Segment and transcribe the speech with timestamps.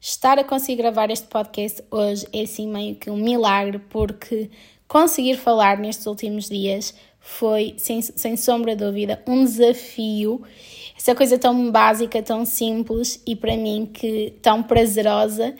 [0.00, 4.50] estar a conseguir gravar este podcast hoje é assim meio que um milagre, porque
[4.86, 10.42] conseguir falar nestes últimos dias foi, sem, sem sombra de dúvida, um desafio.
[10.96, 15.54] Essa coisa tão básica, tão simples e para mim que tão prazerosa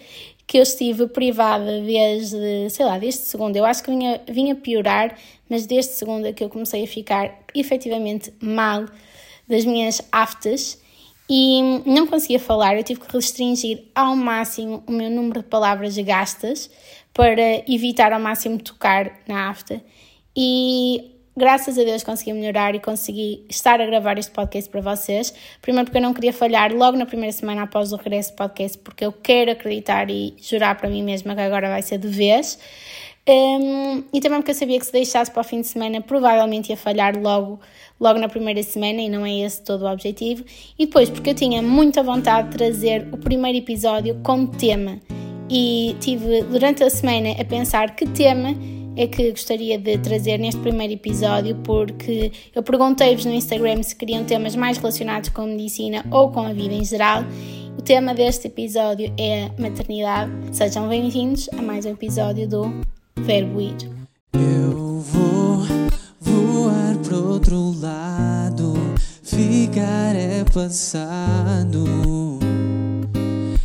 [0.47, 3.59] que eu estive privada desde, sei lá, desde segunda.
[3.59, 5.19] Eu acho que vinha, vinha piorar,
[5.51, 8.87] mas desde segunda que eu comecei a ficar efetivamente mal
[9.49, 10.81] das minhas aftas
[11.29, 12.77] e não conseguia falar.
[12.77, 16.71] Eu tive que restringir ao máximo o meu número de palavras gastas
[17.13, 19.83] para evitar ao máximo tocar na afta.
[20.37, 25.35] E graças a Deus consegui melhorar e consegui estar a gravar este podcast para vocês.
[25.61, 28.79] Primeiro porque eu não queria falhar logo na primeira semana após o regresso do podcast,
[28.79, 32.59] porque eu quero acreditar e jurar para mim mesma que agora vai ser de vez.
[33.29, 36.71] Um, e também porque eu sabia que se deixasse para o fim de semana provavelmente
[36.71, 37.59] ia falhar logo,
[38.01, 40.45] logo na primeira semana e não é esse todo o objetivo.
[40.79, 44.99] E depois porque eu tinha muita vontade de trazer o primeiro episódio com tema
[45.51, 48.55] e tive durante a semana a pensar que tema
[48.97, 54.25] é que gostaria de trazer neste primeiro episódio, porque eu perguntei-vos no Instagram se queriam
[54.25, 57.23] temas mais relacionados com a medicina ou com a vida em geral.
[57.79, 60.33] O tema deste episódio é maternidade.
[60.51, 62.81] Sejam bem-vindos a mais um episódio do
[63.21, 64.06] Verbo Ir.
[67.07, 68.75] Para outro lado,
[69.23, 71.85] ficar é passado.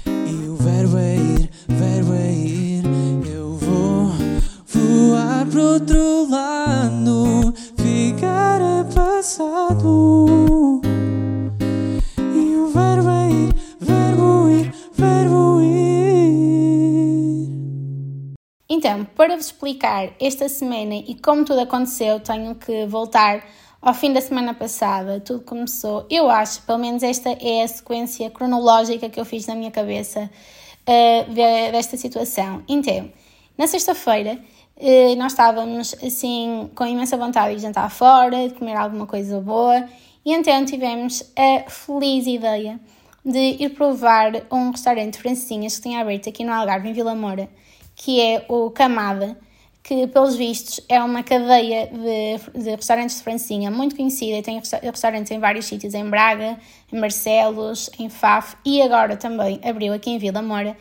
[0.06, 2.83] E o verbo é ir, verbo é ir.
[3.25, 4.11] Eu vou
[4.67, 10.41] voar para outro lado, ficar é passado.
[18.73, 23.44] Então, para vos explicar esta semana e como tudo aconteceu, tenho que voltar
[23.81, 25.19] ao fim da semana passada.
[25.19, 29.55] Tudo começou, eu acho, pelo menos esta é a sequência cronológica que eu fiz na
[29.55, 30.31] minha cabeça
[30.88, 31.33] uh,
[31.73, 32.64] desta situação.
[32.66, 33.11] Então,
[33.58, 34.39] na sexta-feira,
[34.77, 39.86] uh, nós estávamos assim com imensa vontade de jantar fora, de comer alguma coisa boa,
[40.23, 42.80] e então tivemos a feliz ideia
[43.26, 47.49] de ir provar um restaurante francesinhas que tinha aberto aqui no Algarve, em Vila Moura
[48.04, 49.38] que é o Camada,
[49.84, 54.60] que pelos vistos é uma cadeia de, de restaurantes de francinha muito conhecida e tem
[54.82, 56.58] restaurantes em vários sítios, em Braga,
[56.92, 60.76] em Barcelos, em Faf e agora também abriu aqui em Vila Moura.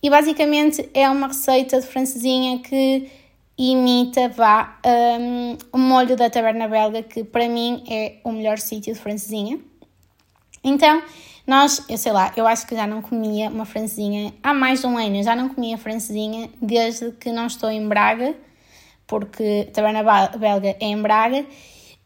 [0.00, 3.10] E basicamente é uma receita de francesinha que
[3.58, 8.94] imita, vá, um, o molho da taberna belga, que para mim é o melhor sítio
[8.94, 9.58] de francesinha.
[10.62, 11.02] Então,
[11.50, 14.86] nós, eu sei lá, eu acho que já não comia uma francesinha há mais de
[14.86, 15.16] um ano.
[15.16, 18.36] Eu já não comia francesinha desde que não estou em Braga,
[19.04, 20.04] porque taberna
[20.38, 21.44] belga é em Braga.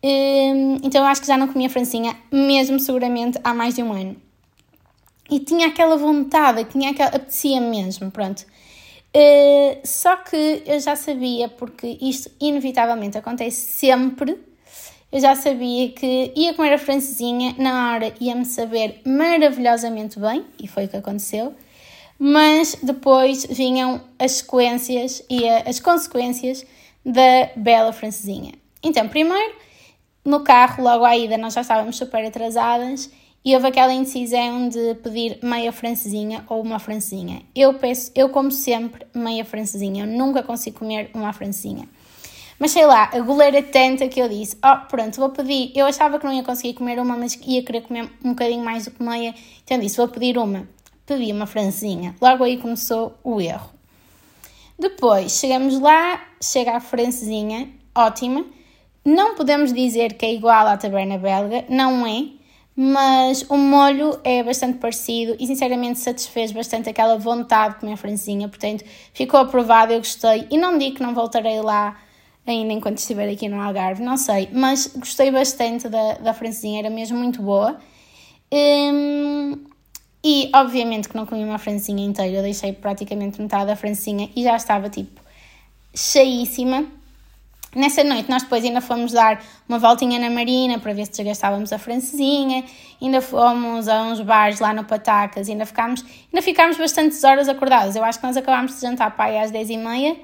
[0.02, 3.92] Hum, então eu acho que já não comia francesinha, mesmo seguramente há mais de um
[3.92, 4.16] ano.
[5.30, 8.46] E tinha aquela vontade, tinha aquela, apetecia mesmo, pronto.
[9.14, 14.38] Uh, só que eu já sabia, porque isto inevitavelmente acontece sempre
[15.14, 20.66] eu já sabia que ia comer a francesinha, na hora ia-me saber maravilhosamente bem, e
[20.66, 21.54] foi o que aconteceu,
[22.18, 26.66] mas depois vinham as sequências e as consequências
[27.06, 28.54] da bela francesinha.
[28.82, 29.54] Então, primeiro,
[30.24, 33.08] no carro, logo à ida, nós já estávamos super atrasadas
[33.44, 37.40] e houve aquela indecisão de pedir meia francesinha ou uma francesinha.
[37.54, 41.88] Eu peço, eu como sempre, meia francesinha, eu nunca consigo comer uma francesinha.
[42.58, 45.72] Mas sei lá, a goleira tanta que eu disse: Oh, pronto, vou pedir.
[45.74, 48.84] Eu achava que não ia conseguir comer uma, mas ia querer comer um bocadinho mais
[48.84, 49.34] do que meia.
[49.64, 50.68] Então disse: Vou pedir uma.
[51.06, 52.14] Pedi uma francesinha.
[52.20, 53.70] Logo aí começou o erro.
[54.78, 58.44] Depois chegamos lá, chega a francesinha, ótima.
[59.04, 62.24] Não podemos dizer que é igual à taberna belga, não é,
[62.74, 68.48] mas o molho é bastante parecido e sinceramente satisfez bastante aquela vontade de comer francesinha,
[68.48, 68.82] portanto
[69.12, 71.96] ficou aprovado, eu gostei e não digo que não voltarei lá
[72.46, 76.90] ainda enquanto estiver aqui no Algarve, não sei, mas gostei bastante da, da francesinha, era
[76.90, 77.78] mesmo muito boa.
[78.52, 79.64] Um,
[80.22, 84.42] e obviamente que não comi uma francesinha inteira, eu deixei praticamente metade da francesinha e
[84.42, 85.20] já estava tipo
[85.94, 86.86] cheíssima.
[87.74, 91.72] Nessa noite nós depois ainda fomos dar uma voltinha na marina para ver se desgastávamos
[91.72, 92.64] a francesinha,
[93.02, 97.96] ainda fomos a uns bares lá no Patacas, ainda ficámos, ainda ficámos bastantes horas acordadas.
[97.96, 100.16] Eu acho que nós acabámos de jantar para aí às 10h30,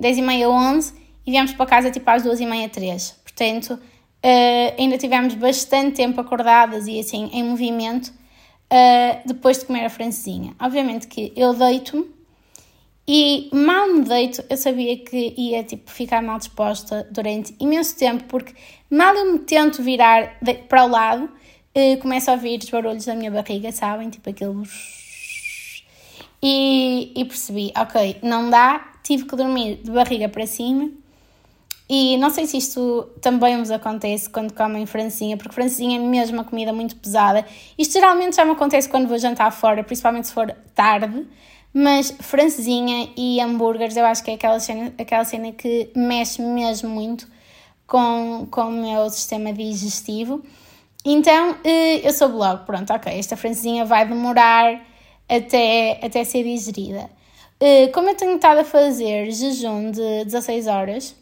[0.00, 3.12] 10h30, 11 e viemos para casa tipo às duas e meia, três.
[3.22, 9.84] Portanto, uh, ainda tivemos bastante tempo acordadas e assim em movimento uh, depois de comer
[9.84, 10.54] a francesinha.
[10.60, 12.14] Obviamente que eu deito-me
[13.06, 18.24] e mal me deito, eu sabia que ia tipo, ficar mal disposta durante imenso tempo,
[18.24, 18.54] porque
[18.90, 23.04] mal eu me tento virar de, para o lado, uh, começo a ouvir os barulhos
[23.04, 24.08] da minha barriga, sabem?
[24.08, 24.62] Tipo aquele.
[26.42, 30.90] e, e percebi, ok, não dá, tive que dormir de barriga para cima.
[31.96, 36.38] E não sei se isto também vos acontece quando comem francinha, porque francinha é mesmo
[36.38, 37.46] uma comida muito pesada.
[37.78, 41.24] Isto geralmente já me acontece quando vou jantar fora, principalmente se for tarde.
[41.72, 46.88] Mas francesinha e hambúrgueres eu acho que é aquela cena, aquela cena que mexe mesmo
[46.88, 47.28] muito
[47.86, 50.42] com, com o meu sistema digestivo.
[51.04, 54.84] Então eh, eu soube logo, pronto, ok, esta francesinha vai demorar
[55.28, 57.08] até, até ser digerida.
[57.60, 61.14] Eh, como eu tenho estado a fazer jejum de 16 horas,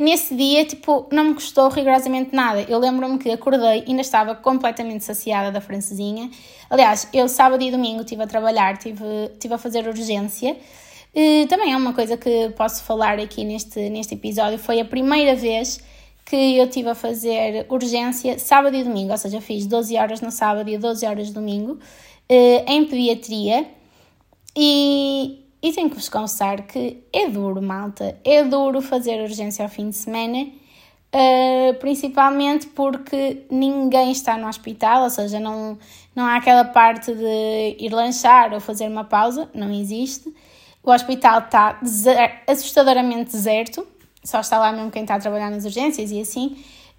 [0.00, 2.62] nesse dia, tipo, não me custou rigorosamente nada.
[2.62, 6.30] Eu lembro-me que acordei e ainda estava completamente saciada da francesinha.
[6.68, 10.56] Aliás, eu sábado e domingo estive a trabalhar, estive, estive a fazer urgência.
[11.14, 14.58] E também é uma coisa que posso falar aqui neste, neste episódio.
[14.58, 15.80] Foi a primeira vez
[16.24, 20.30] que eu estive a fazer urgência sábado e domingo, ou seja, fiz 12 horas no
[20.30, 21.78] sábado e 12 horas no domingo,
[22.28, 23.66] eh, em pediatria.
[24.54, 28.16] E, e tenho que vos confessar que é duro, malta.
[28.24, 30.46] É duro fazer urgência ao fim de semana,
[31.12, 35.76] uh, principalmente porque ninguém está no hospital, ou seja, não,
[36.14, 40.32] não há aquela parte de ir lanchar ou fazer uma pausa, não existe.
[40.82, 41.80] O hospital está
[42.46, 43.86] assustadoramente deserto,
[44.22, 46.56] só está lá mesmo quem está a trabalhar nas urgências e assim.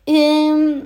[0.08, 0.84] Um,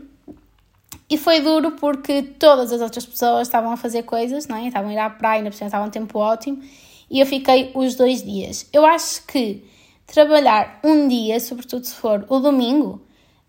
[1.09, 4.67] e foi duro porque todas as outras pessoas estavam a fazer coisas, não é?
[4.67, 6.61] estavam a ir à praia, ainda estavam um tempo ótimo
[7.09, 8.67] e eu fiquei os dois dias.
[8.71, 9.63] Eu acho que
[10.05, 13.01] trabalhar um dia, sobretudo se for o domingo,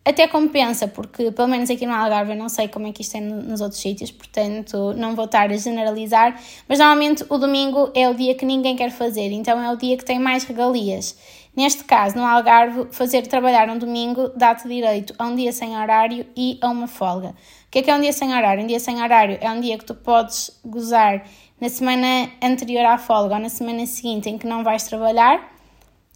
[0.05, 3.17] até compensa, porque pelo menos aqui no Algarve eu não sei como é que isto
[3.17, 8.09] é nos outros sítios, portanto não vou estar a generalizar, mas normalmente o domingo é
[8.09, 11.17] o dia que ninguém quer fazer, então é o dia que tem mais regalias.
[11.57, 16.27] Neste caso, no Algarve, fazer trabalhar um domingo dá-te direito a um dia sem horário
[16.37, 17.29] e a uma folga.
[17.29, 18.65] O que é que é um dia sem horário?
[18.65, 21.25] Um dia sem horário é um dia que tu podes gozar
[21.61, 25.55] na semana anterior à folga ou na semana seguinte em que não vais trabalhar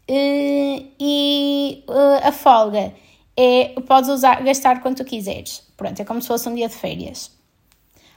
[0.06, 2.94] eh, e eh, a folga
[3.36, 5.62] é podes usar, gastar quanto quiseres.
[5.76, 7.30] Pronto, é como se fosse um dia de férias.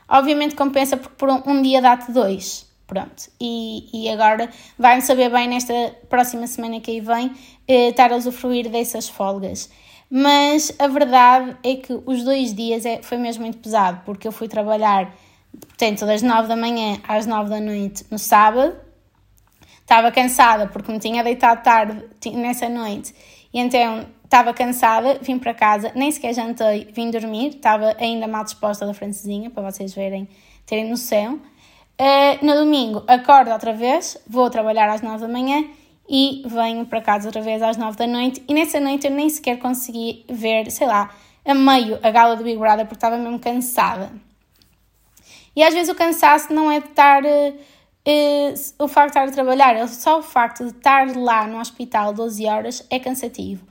[0.10, 2.70] Obviamente compensa porque por um, um dia dá-te dois.
[2.88, 5.74] Pronto, e, e agora vai-me saber bem nesta
[6.10, 7.32] próxima semana que aí vem
[7.66, 9.70] eh, estar a usufruir dessas folgas.
[10.10, 14.32] Mas a verdade é que os dois dias é, foi mesmo muito pesado, porque eu
[14.34, 15.16] fui trabalhar
[15.60, 18.76] portanto, das 9 da manhã às 9 da noite no sábado.
[19.82, 22.04] Estava cansada porque me tinha deitado tarde
[22.34, 23.14] nessa noite
[23.54, 28.46] e então estava cansada, vim para casa, nem sequer jantei, vim dormir, estava ainda mal
[28.46, 30.30] disposta da francesinha, para vocês verem,
[30.66, 31.42] terem noção.
[32.00, 35.66] Uh, no domingo acordo outra vez, vou trabalhar às 9 da manhã
[36.10, 39.30] e venho para casa outra vez às 9 da noite e nessa noite eu nem
[39.30, 41.14] sequer consegui ver, sei lá,
[41.44, 44.12] a meio a gala do Big Brother porque estava mesmo cansada.
[45.56, 47.24] E às vezes o cansaço não é de estar.
[47.24, 51.60] Uh, o facto de estar a trabalhar, é só o facto de estar lá no
[51.60, 53.66] hospital 12 horas é cansativo.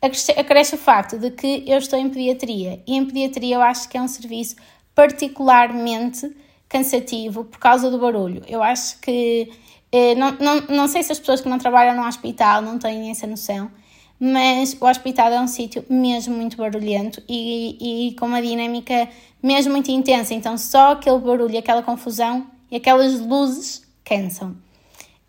[0.00, 3.98] Acresce o facto de que eu estou em pediatria e em pediatria eu acho que
[3.98, 4.56] é um serviço
[4.94, 6.34] particularmente
[6.68, 8.42] cansativo por causa do barulho.
[8.48, 9.50] Eu acho que.
[9.92, 13.10] Uh, não, não, não sei se as pessoas que não trabalham no hospital não têm
[13.10, 13.70] essa noção,
[14.18, 19.08] mas o hospital é um sítio mesmo muito barulhento e, e com uma dinâmica
[19.42, 24.56] mesmo muito intensa, então só aquele barulho, aquela confusão e aquelas luzes cansam.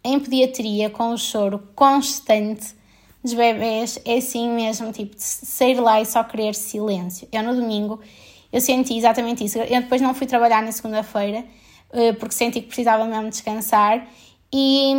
[0.04, 2.76] Em pediatria, com o choro constante
[3.21, 7.28] dos bebés, é assim mesmo, tipo, de sair lá e só querer silêncio.
[7.31, 8.00] Eu no domingo,
[8.54, 9.57] eu senti exatamente isso.
[9.57, 11.44] Eu depois não fui trabalhar na segunda-feira,
[11.92, 14.07] eh, porque senti que precisava mesmo descansar
[14.51, 14.94] e,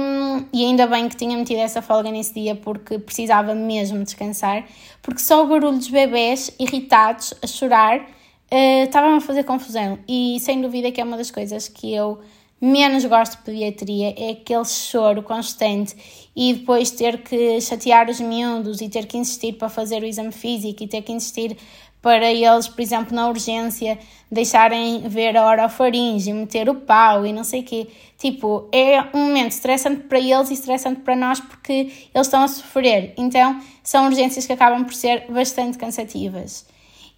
[0.52, 4.66] e, ainda bem que tinha metido essa folga nesse dia porque precisava mesmo descansar,
[5.02, 9.98] porque só o barulho dos bebés irritados a chorar uh, estava-me a fazer confusão.
[10.06, 12.20] E sem dúvida que é uma das coisas que eu
[12.60, 15.96] menos gosto de pediatria é aquele choro constante
[16.34, 20.32] e depois ter que chatear os miúdos e ter que insistir para fazer o exame
[20.32, 21.56] físico e ter que insistir
[22.00, 23.98] para eles, por exemplo, na urgência,
[24.30, 27.88] deixarem ver a orofaringe, meter o pau e não sei o quê.
[28.16, 31.72] Tipo, é um momento estressante para eles e estressante para nós porque
[32.14, 33.14] eles estão a sofrer.
[33.16, 36.66] Então, são urgências que acabam por ser bastante cansativas.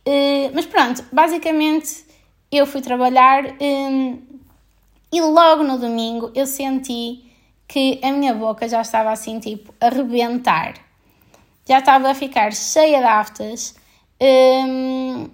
[0.06, 2.04] Uh, mas pronto, basicamente
[2.50, 4.18] eu fui trabalhar um,
[5.12, 7.25] e logo no domingo eu senti
[7.68, 10.75] que a minha boca já estava assim, tipo, a rebentar.
[11.68, 13.76] Já estava a ficar cheia de aftas
[14.22, 15.30] Hum,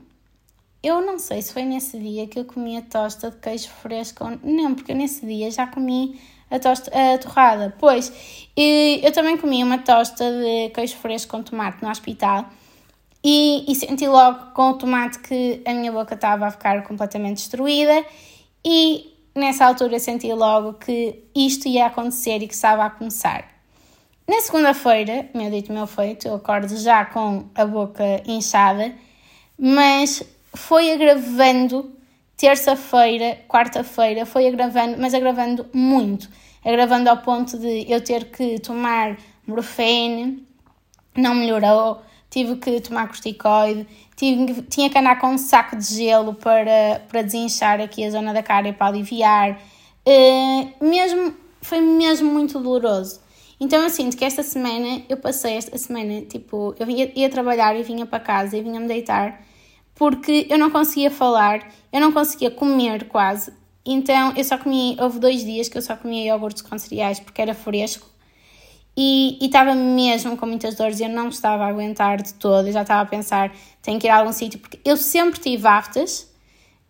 [0.82, 4.24] eu não sei se foi nesse dia que eu comi a tosta de queijo fresco.
[4.42, 7.74] Não, porque nesse dia já comi a, tosta, a torrada.
[7.78, 8.12] Pois,
[8.56, 12.46] eu também comi uma tosta de queijo fresco com tomate no hospital
[13.24, 17.38] e, e senti logo com o tomate que a minha boca estava a ficar completamente
[17.38, 18.04] destruída
[18.64, 23.55] e nessa altura senti logo que isto ia acontecer e que estava a começar.
[24.28, 28.92] Na segunda-feira, meu dito, meu feito, eu acordo já com a boca inchada,
[29.56, 30.20] mas
[30.52, 31.94] foi agravando
[32.36, 36.28] terça-feira, quarta-feira, foi agravando, mas agravando muito.
[36.64, 39.16] Agravando ao ponto de eu ter que tomar
[39.46, 40.44] morfene,
[41.16, 46.34] não melhorou, tive que tomar corticoide, tive, tinha que andar com um saco de gelo
[46.34, 49.62] para, para desinchar aqui a zona da cara e para aliviar.
[50.04, 53.24] Uh, mesmo, foi mesmo muito doloroso.
[53.58, 57.74] Então eu sinto que esta semana, eu passei esta semana, tipo, eu ia, ia trabalhar
[57.74, 59.42] e vinha para casa e vinha-me deitar
[59.94, 63.52] porque eu não conseguia falar, eu não conseguia comer quase.
[63.84, 67.40] Então eu só comia, houve dois dias que eu só comia iogurtes com cereais porque
[67.40, 68.06] era fresco
[68.96, 72.68] e estava mesmo com muitas dores e eu não estava a aguentar de todo.
[72.68, 75.66] Eu já estava a pensar, tenho que ir a algum sítio, porque eu sempre tive
[75.66, 76.30] aftas,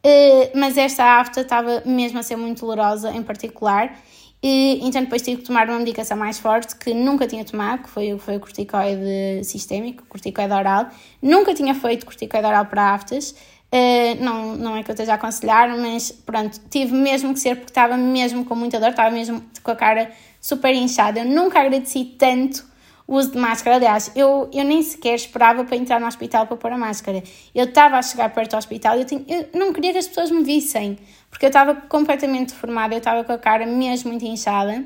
[0.04, 3.96] eh, mas esta afta estava mesmo a ser muito dolorosa em particular.
[4.42, 7.88] E, então depois tive que tomar uma medicação mais forte que nunca tinha tomado, que
[7.88, 10.88] foi, foi o corticoide sistémico, o corticoide oral.
[11.20, 13.34] Nunca tinha feito corticoide oral para aftas.
[13.72, 17.56] Uh, não, não é que eu esteja a aconselhar, mas pronto, tive mesmo que ser
[17.56, 21.20] porque estava mesmo com muita dor, estava mesmo com a cara super inchada.
[21.20, 22.64] Eu nunca agradeci tanto
[23.06, 23.76] uso de máscara.
[23.76, 27.22] Aliás, eu, eu nem sequer esperava para entrar no hospital para pôr a máscara.
[27.54, 30.30] Eu estava a chegar perto do hospital e eu, eu não queria que as pessoas
[30.30, 30.98] me vissem,
[31.30, 34.84] porque eu estava completamente deformada, eu estava com a cara mesmo muito inchada.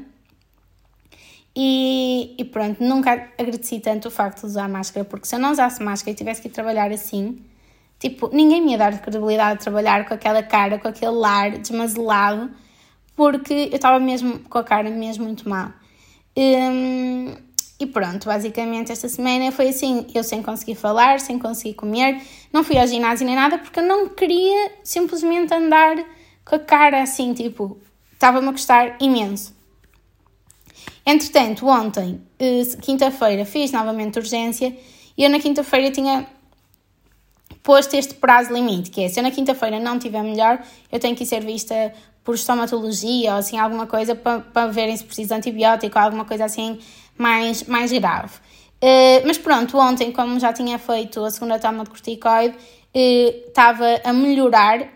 [1.55, 5.51] E, e, pronto, nunca agradeci tanto o facto de usar máscara, porque se eu não
[5.51, 7.43] usasse máscara e tivesse que ir trabalhar assim,
[7.99, 12.51] tipo, ninguém me ia dar credibilidade de trabalhar com aquela cara, com aquele lar desmazelado
[13.21, 15.75] porque eu estava mesmo com a cara mesmo muito mal.
[16.35, 17.35] Um,
[17.81, 22.21] e pronto, basicamente esta semana foi assim, eu sem conseguir falar, sem conseguir comer,
[22.53, 25.97] não fui ao ginásio nem nada porque eu não queria simplesmente andar
[26.45, 27.79] com a cara assim, tipo,
[28.13, 29.59] estava-me a custar imenso.
[31.07, 34.77] Entretanto, ontem, eh, quinta-feira, fiz novamente urgência
[35.17, 36.27] e eu na quinta-feira tinha
[37.63, 41.17] posto este prazo limite, que é se eu na quinta-feira não estiver melhor, eu tenho
[41.17, 45.35] que ser vista por estomatologia ou assim alguma coisa para, para verem se precisa de
[45.35, 46.79] antibiótico ou alguma coisa assim
[47.21, 48.33] mais, mais grave.
[48.83, 54.01] Uh, mas pronto, ontem, como já tinha feito a segunda toma de corticoide, uh, estava
[54.03, 54.89] a melhorar.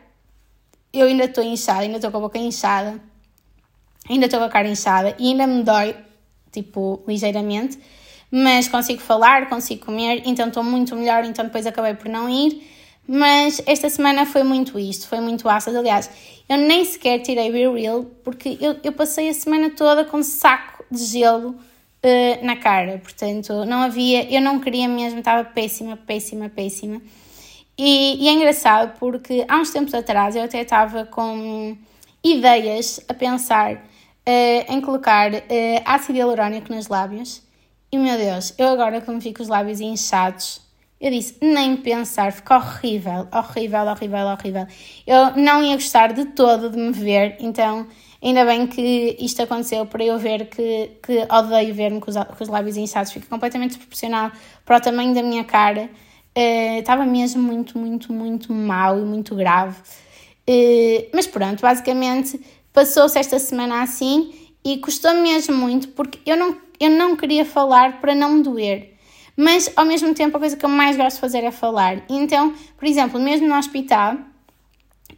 [0.90, 2.98] Eu ainda estou inchada, ainda estou com a boca inchada,
[4.08, 5.94] ainda estou com a cara inchada e ainda me dói,
[6.50, 7.78] tipo, ligeiramente,
[8.30, 12.70] mas consigo falar, consigo comer, então estou muito melhor, então depois acabei por não ir.
[13.06, 15.78] Mas esta semana foi muito isto, foi muito ácido.
[15.78, 16.08] Aliás,
[16.48, 20.82] eu nem sequer tirei Be Real porque eu, eu passei a semana toda com saco
[20.90, 21.54] de gelo
[22.04, 22.98] uh, na cara.
[22.98, 27.00] Portanto, não havia, eu não queria mesmo, estava péssima, péssima, péssima.
[27.76, 31.76] E, e é engraçado porque há uns tempos atrás eu até estava com
[32.22, 35.40] ideias a pensar uh, em colocar uh,
[35.84, 37.42] ácido hialurónico nos lábios.
[37.90, 40.64] E meu Deus, eu agora como fico os lábios inchados
[41.04, 44.66] eu disse, nem pensar, ficou horrível, horrível, horrível, horrível.
[45.06, 47.86] Eu não ia gostar de todo de me ver, então
[48.24, 52.48] ainda bem que isto aconteceu para eu ver que, que odeio ver-me com, com, os
[52.48, 54.32] lábios inchados, fica completamente desproporcional
[54.64, 55.90] para o tamanho da minha cara.
[56.36, 59.76] Uh, estava mesmo muito, muito, muito mal e muito grave.
[60.48, 62.40] Uh, mas pronto, basicamente
[62.72, 64.32] passou-se esta semana assim
[64.64, 68.94] e custou-me mesmo muito porque eu não, eu não queria falar para não me doer
[69.36, 72.04] mas ao mesmo tempo a coisa que eu mais gosto de fazer é falar.
[72.08, 74.16] Então, por exemplo, mesmo no hospital,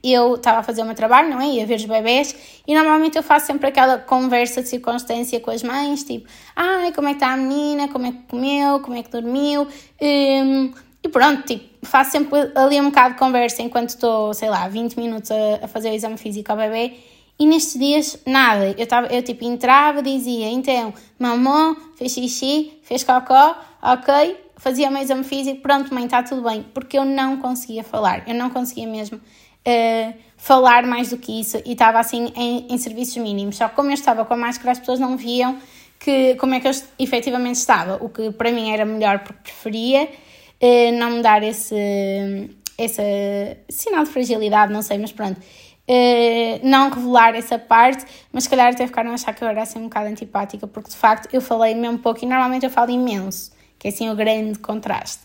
[0.03, 1.47] eu estava a fazer o meu trabalho, não é?
[1.47, 2.35] Ia ver os bebés
[2.67, 7.09] e normalmente eu faço sempre aquela conversa de circunstância com as mães, tipo, ai, como
[7.09, 9.67] é que está a menina, como é que comeu, como é que dormiu,
[10.01, 10.73] um,
[11.03, 14.97] e pronto, tipo, faço sempre ali um bocado de conversa enquanto estou, sei lá, 20
[14.97, 16.95] minutos a, a fazer o exame físico ao bebê
[17.39, 18.75] e nestes dias, nada.
[18.79, 24.93] Eu, tava, eu tipo entrava, dizia, então, mamou, fez xixi, fez cocó, ok, fazia o
[24.93, 26.65] meu exame físico, pronto, mãe, está tudo bem.
[26.73, 29.21] Porque eu não conseguia falar, eu não conseguia mesmo
[29.67, 33.57] uh, falar mais do que isso e estava assim em, em serviços mínimos.
[33.57, 35.59] Só que como eu estava com a máscara, as pessoas não viam
[35.99, 40.05] que, como é que eu efetivamente estava, o que para mim era melhor porque preferia
[40.05, 45.41] uh, não me dar esse, esse sinal de fragilidade, não sei, mas pronto.
[45.89, 49.63] Uh, não revelar essa parte, mas se calhar até ficaram a achar que eu era
[49.63, 52.91] assim um bocado antipática, porque de facto eu falei mesmo pouco e normalmente eu falo
[52.91, 55.23] imenso, que é assim o grande contraste.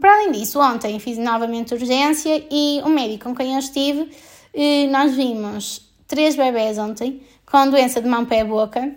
[0.00, 4.90] Para além disso, ontem fiz novamente urgência e o médico com quem eu estive, uh,
[4.90, 8.94] nós vimos três bebés ontem com doença de mão, pé, boca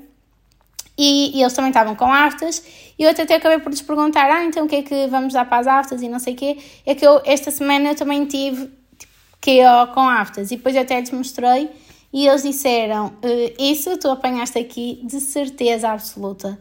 [0.98, 2.64] e, e, eles também estavam com aftas
[2.98, 5.46] e eu até acabei por lhes perguntar, ah, então o que é que vamos dar
[5.46, 6.58] para as aftas e não sei o quê.
[6.86, 8.72] É que eu, esta semana eu também tive
[9.42, 10.52] KO com aftas.
[10.52, 11.70] E depois eu até lhes mostrei
[12.12, 16.60] e eles disseram: uh, Isso tu apanhaste aqui de certeza absoluta.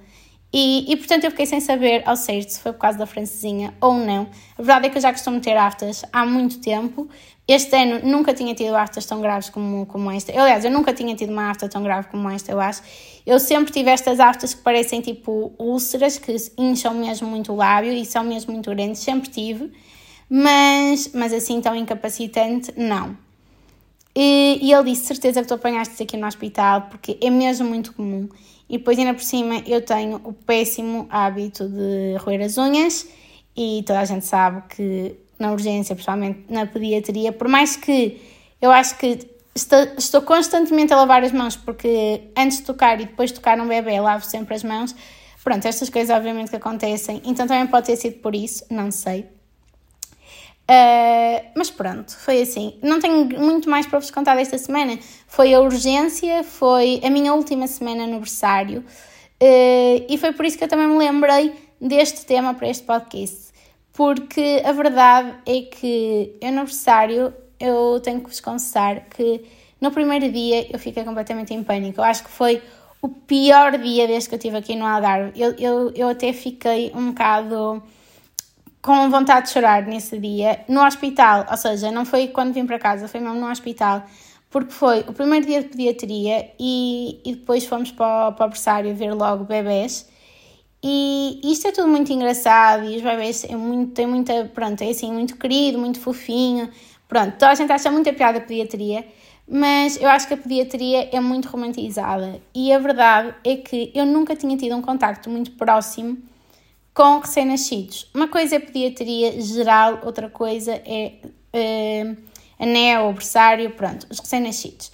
[0.52, 3.74] E, e, portanto eu fiquei sem saber ao certo se foi por causa da francesinha
[3.80, 4.28] ou não.
[4.56, 7.08] A verdade é que eu já costumo ter aftas há muito tempo.
[7.48, 10.32] Este ano nunca tinha tido aftas tão graves como, como esta.
[10.32, 12.82] Eu, aliás, eu nunca tinha tido uma afta tão grave como esta, eu acho.
[13.26, 17.92] Eu sempre tive estas aftas que parecem tipo úlceras, que incham mesmo muito o lábio
[17.92, 19.72] e são mesmo muito grandes, sempre tive.
[20.28, 23.16] Mas, mas assim tão incapacitante, não.
[24.14, 27.92] E, e ele disse: certeza que tu apanhaste aqui no hospital, porque é mesmo muito
[27.92, 28.28] comum.
[28.68, 33.06] E depois, ainda por cima, eu tenho o péssimo hábito de roer as unhas,
[33.56, 38.20] e toda a gente sabe que na urgência, principalmente na pediatria, por mais que
[38.60, 39.18] eu acho que
[39.54, 43.68] estou, constantemente a lavar as mãos, porque antes de tocar e depois de tocar um
[43.68, 44.94] bebê, lavo sempre as mãos.
[45.42, 49.26] Pronto, estas coisas obviamente que acontecem, então também pode ter sido por isso, não sei.
[50.68, 52.76] Uh, mas pronto, foi assim.
[52.82, 54.98] Não tenho muito mais para vos contar desta semana.
[55.26, 60.64] Foi a urgência, foi a minha última semana aniversário uh, e foi por isso que
[60.64, 63.46] eu também me lembrei deste tema para este podcast.
[63.92, 69.44] Porque a verdade é que aniversário eu tenho que vos confessar que
[69.80, 72.00] no primeiro dia eu fiquei completamente em pânico.
[72.00, 72.62] Eu acho que foi
[73.00, 75.32] o pior dia desde que eu estive aqui no Algarve.
[75.40, 77.82] Eu, eu, eu até fiquei um bocado
[78.82, 82.78] com vontade de chorar nesse dia, no hospital, ou seja, não foi quando vim para
[82.78, 84.04] casa, foi mesmo no hospital,
[84.56, 89.12] porque foi o primeiro dia de pediatria e, e depois fomos para o, berçário ver
[89.12, 90.08] logo bebés.
[90.82, 94.88] E isto é tudo muito engraçado e os bebés é muito, têm muita, pronto, é
[94.88, 96.70] assim, muito querido, muito fofinho.
[97.06, 99.06] Pronto, toda a gente acha muita piada a pediatria,
[99.46, 104.06] mas eu acho que a pediatria é muito romantizada e a verdade é que eu
[104.06, 106.16] nunca tinha tido um contacto muito próximo
[106.94, 108.10] com recém-nascidos.
[108.14, 111.12] Uma coisa é pediatria geral, outra coisa é
[111.52, 114.92] uh, anel, berçário, pronto, os recém-nascidos.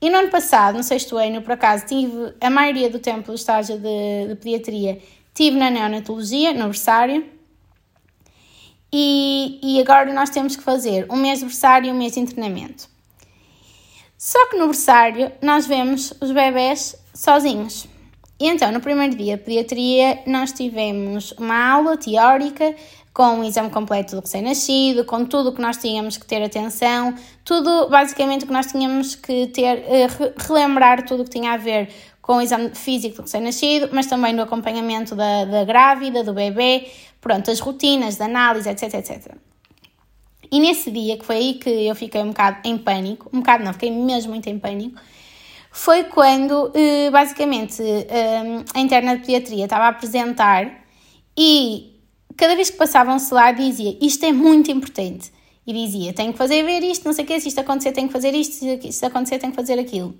[0.00, 3.34] E no ano passado, no sexto ano, por acaso, tive a maioria do tempo do
[3.34, 5.00] estágio de, de pediatria,
[5.32, 7.24] tive na neonatologia, no berçário,
[8.92, 12.20] e, e agora nós temos que fazer um mês de berçário e um mês de
[12.20, 12.88] internamento.
[14.18, 17.86] Só que no berçário nós vemos os bebés sozinhos.
[18.38, 22.74] E então, no primeiro dia de pediatria, nós tivemos uma aula teórica
[23.12, 27.14] com o exame completo do recém-nascido, com tudo o que nós tínhamos que ter atenção,
[27.44, 31.56] tudo basicamente o que nós tínhamos que ter, eh, relembrar tudo o que tinha a
[31.56, 31.90] ver
[32.22, 36.88] com o exame físico do recém-nascido, mas também do acompanhamento da, da grávida, do bebê,
[37.20, 39.34] pronto, as rotinas de análise, etc, etc.
[40.50, 43.64] E nesse dia, que foi aí que eu fiquei um bocado em pânico, um bocado
[43.64, 44.98] não, fiquei mesmo muito em pânico,
[45.70, 50.84] foi quando, eh, basicamente, eh, a interna de pediatria estava a apresentar
[51.36, 51.91] e
[52.36, 55.32] cada vez que passavam-se lá dizia isto é muito importante.
[55.66, 58.08] E dizia, tenho que fazer ver isto, não sei o que, se isto acontecer tenho
[58.08, 60.14] que fazer isto, se isto acontecer tenho que fazer aquilo.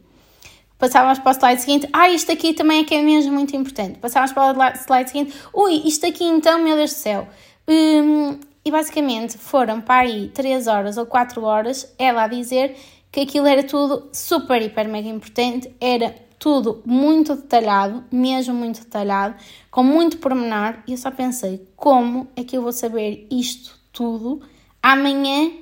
[0.79, 3.99] Passávamos para o slide seguinte, ah, isto aqui também é que é mesmo muito importante.
[3.99, 7.29] Passávamos para o slide seguinte, ui, isto aqui então, meu Deus do céu.
[7.69, 12.77] Hum, e basicamente foram para aí 3 horas ou 4 horas ela a dizer
[13.11, 19.37] que aquilo era tudo super, hiper, mega importante, era tudo muito detalhado, mesmo muito detalhado,
[19.71, 24.43] com muito pormenor, e eu só pensei, como é que eu vou saber isto tudo
[24.83, 25.53] amanhã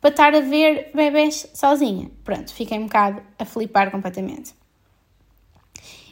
[0.00, 2.08] para estar a ver bebés sozinha?
[2.22, 4.54] Pronto, fiquei um bocado a flipar completamente.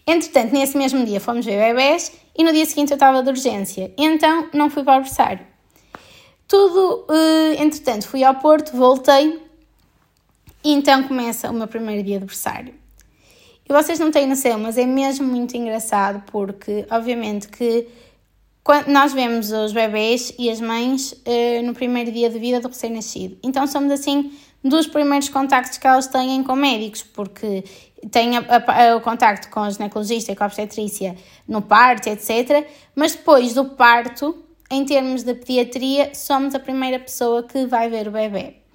[0.04, 3.94] Entretanto, nesse mesmo dia fomos ver bebés e no dia seguinte eu estava de urgência,
[3.96, 5.46] então não fui para o berçário.
[6.48, 9.40] Tudo, eh, entretanto, fui ao Porto, voltei
[10.64, 12.85] e então começa o meu primeiro dia de aniversário.
[13.68, 17.88] E vocês não têm noção, mas é mesmo muito engraçado porque, obviamente, que
[18.62, 22.68] quando nós vemos os bebês e as mães uh, no primeiro dia de vida do
[22.68, 23.36] recém-nascido.
[23.42, 27.62] Então somos assim dos primeiros contactos que elas têm com médicos, porque
[28.10, 32.08] têm a, a, a, o contacto com a ginecologista e com a obstetrícia no parto,
[32.08, 32.66] etc.
[32.94, 34.36] Mas depois do parto,
[34.70, 38.65] em termos de pediatria, somos a primeira pessoa que vai ver o bebê.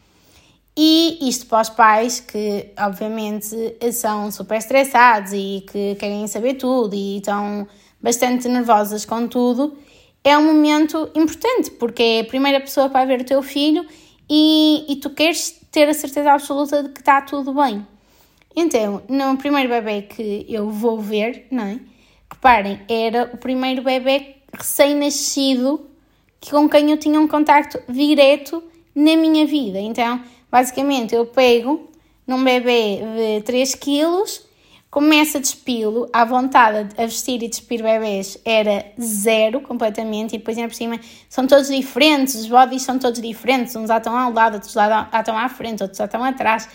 [0.83, 3.55] E isto para os pais que, obviamente,
[3.93, 7.67] são super estressados e que querem saber tudo e estão
[8.01, 9.77] bastante nervosas com tudo,
[10.23, 13.85] é um momento importante porque é a primeira pessoa que vai ver o teu filho
[14.27, 17.85] e, e tu queres ter a certeza absoluta de que está tudo bem.
[18.55, 21.79] Então, no primeiro bebê que eu vou ver, não é?
[22.33, 25.85] Reparem, era o primeiro bebê recém-nascido
[26.49, 28.63] com quem eu tinha um contacto direto
[28.95, 29.79] na minha vida.
[29.79, 30.19] Então,
[30.51, 31.89] Basicamente, eu pego
[32.27, 32.99] num bebê
[33.37, 34.45] de 3 quilos,
[34.91, 40.57] Começa a despilo, à vontade a vestir e despir bebês era zero completamente, e depois
[40.57, 44.55] ainda por cima são todos diferentes, os bodies são todos diferentes, uns estão ao lado,
[44.55, 46.67] outros estão à frente, outros estão atrás.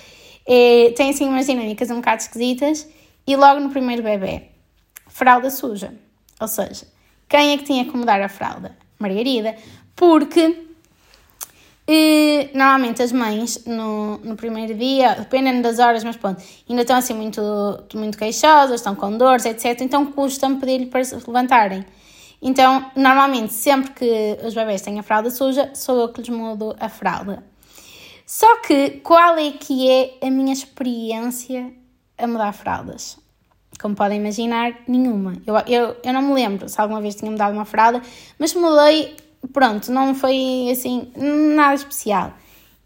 [0.46, 2.88] É, tem assim umas dinâmicas um bocado esquisitas,
[3.26, 4.44] e logo no primeiro bebê,
[5.08, 5.92] fralda suja.
[6.40, 6.86] Ou seja,
[7.28, 8.74] quem é que tinha que mudar a fralda?
[8.98, 9.54] Margarida,
[9.94, 10.65] porque
[11.88, 16.96] e, normalmente as mães no, no primeiro dia, dependendo das horas, mas pronto, ainda estão
[16.96, 17.40] assim muito,
[17.94, 19.80] muito queixosas, estão com dores, etc.
[19.80, 21.84] Então custa-me pedir-lhe para se levantarem.
[22.42, 26.74] Então, normalmente, sempre que os bebés têm a fralda suja, sou eu que lhes mudo
[26.78, 27.42] a fralda.
[28.26, 31.72] Só que, qual é que é a minha experiência
[32.18, 33.16] a mudar fraldas?
[33.80, 35.34] Como podem imaginar, nenhuma.
[35.46, 38.02] Eu, eu, eu não me lembro se alguma vez tinha mudado uma fralda,
[38.38, 39.14] mas mudei
[39.52, 42.34] pronto, não foi assim nada especial.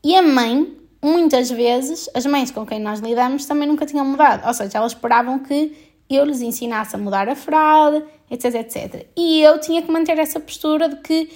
[0.02, 4.46] E a mãe, muitas vezes, as mães com quem nós lidamos também nunca tinham mudado,
[4.46, 5.76] ou seja, elas esperavam que
[6.08, 9.06] eu lhes ensinasse a mudar a fralda, etc, etc.
[9.16, 11.28] E eu tinha que manter essa postura de que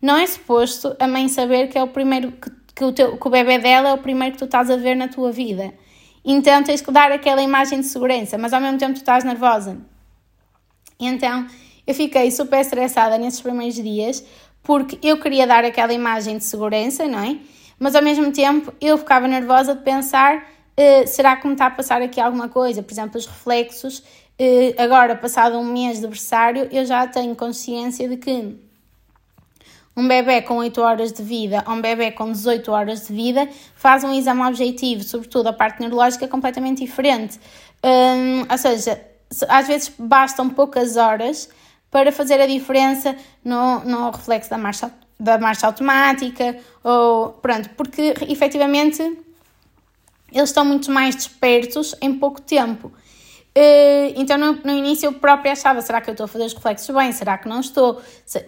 [0.00, 3.26] não é suposto a mãe saber que é o primeiro que, que, o, teu, que
[3.26, 5.74] o bebê dela é o primeiro que tu estás a ver na tua vida.
[6.24, 9.78] Então tens que dar aquela imagem de segurança, mas ao mesmo tempo tu estás nervosa.
[10.98, 11.46] Então
[11.86, 14.24] eu fiquei super estressada nesses primeiros dias
[14.62, 17.38] porque eu queria dar aquela imagem de segurança, não é?
[17.78, 21.70] Mas ao mesmo tempo eu ficava nervosa de pensar: uh, será que me está a
[21.70, 22.82] passar aqui alguma coisa?
[22.82, 23.98] Por exemplo, os reflexos.
[24.38, 28.56] Uh, agora, passado um mês de berçário, eu já tenho consciência de que
[29.96, 33.48] um bebê com 8 horas de vida ou um bebê com 18 horas de vida
[33.74, 37.38] faz um exame objetivo, sobretudo a parte neurológica, completamente diferente.
[37.84, 39.00] Um, ou seja,
[39.48, 41.48] às vezes bastam poucas horas
[41.90, 48.14] para fazer a diferença no, no reflexo da marcha, da marcha automática, ou pronto, porque
[48.28, 49.02] efetivamente
[50.32, 52.92] eles estão muito mais despertos em pouco tempo.
[53.56, 56.54] Uh, então no, no, início eu própria achava, será que eu estou a fazer os
[56.54, 57.10] reflexos bem?
[57.10, 58.00] Será que não estou?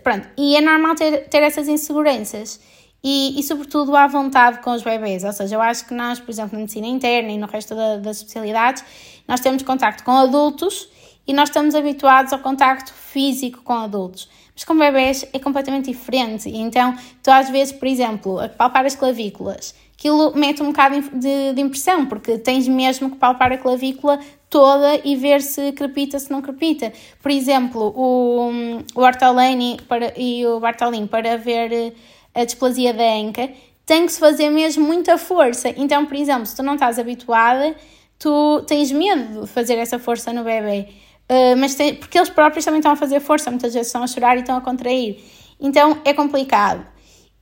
[0.02, 2.60] Pronto, e é normal ter, ter essas inseguranças.
[3.04, 6.30] E, e, sobretudo à vontade com os bebês, ou seja, eu acho que nós, por
[6.30, 8.84] exemplo, na medicina interna e no resto da, das especialidades,
[9.26, 10.88] nós temos contacto com adultos
[11.26, 14.28] e nós estamos habituados ao contacto físico com adultos.
[14.54, 16.48] Mas com bebés é completamente diferente.
[16.48, 21.52] Então, tu às vezes, por exemplo, a palpar as clavículas, aquilo mete um bocado de,
[21.54, 24.18] de, impressão, porque tens mesmo que palpar a clavícula
[24.50, 26.92] toda e ver se crepita, se não crepita.
[27.22, 28.50] Por exemplo, o,
[28.94, 31.92] o Ortolani para, e o Bartolin para ver eh,
[32.34, 33.48] a displasia da anca,
[33.86, 35.68] tem que se fazer mesmo muita força.
[35.76, 37.74] Então, por exemplo, se tu não estás habituada,
[38.18, 40.88] tu tens medo de fazer essa força no bebê.
[41.32, 44.06] Uh, mas tem, porque eles próprios também estão a fazer força, muitas vezes estão a
[44.06, 45.18] chorar e estão a contrair.
[45.58, 46.86] Então é complicado.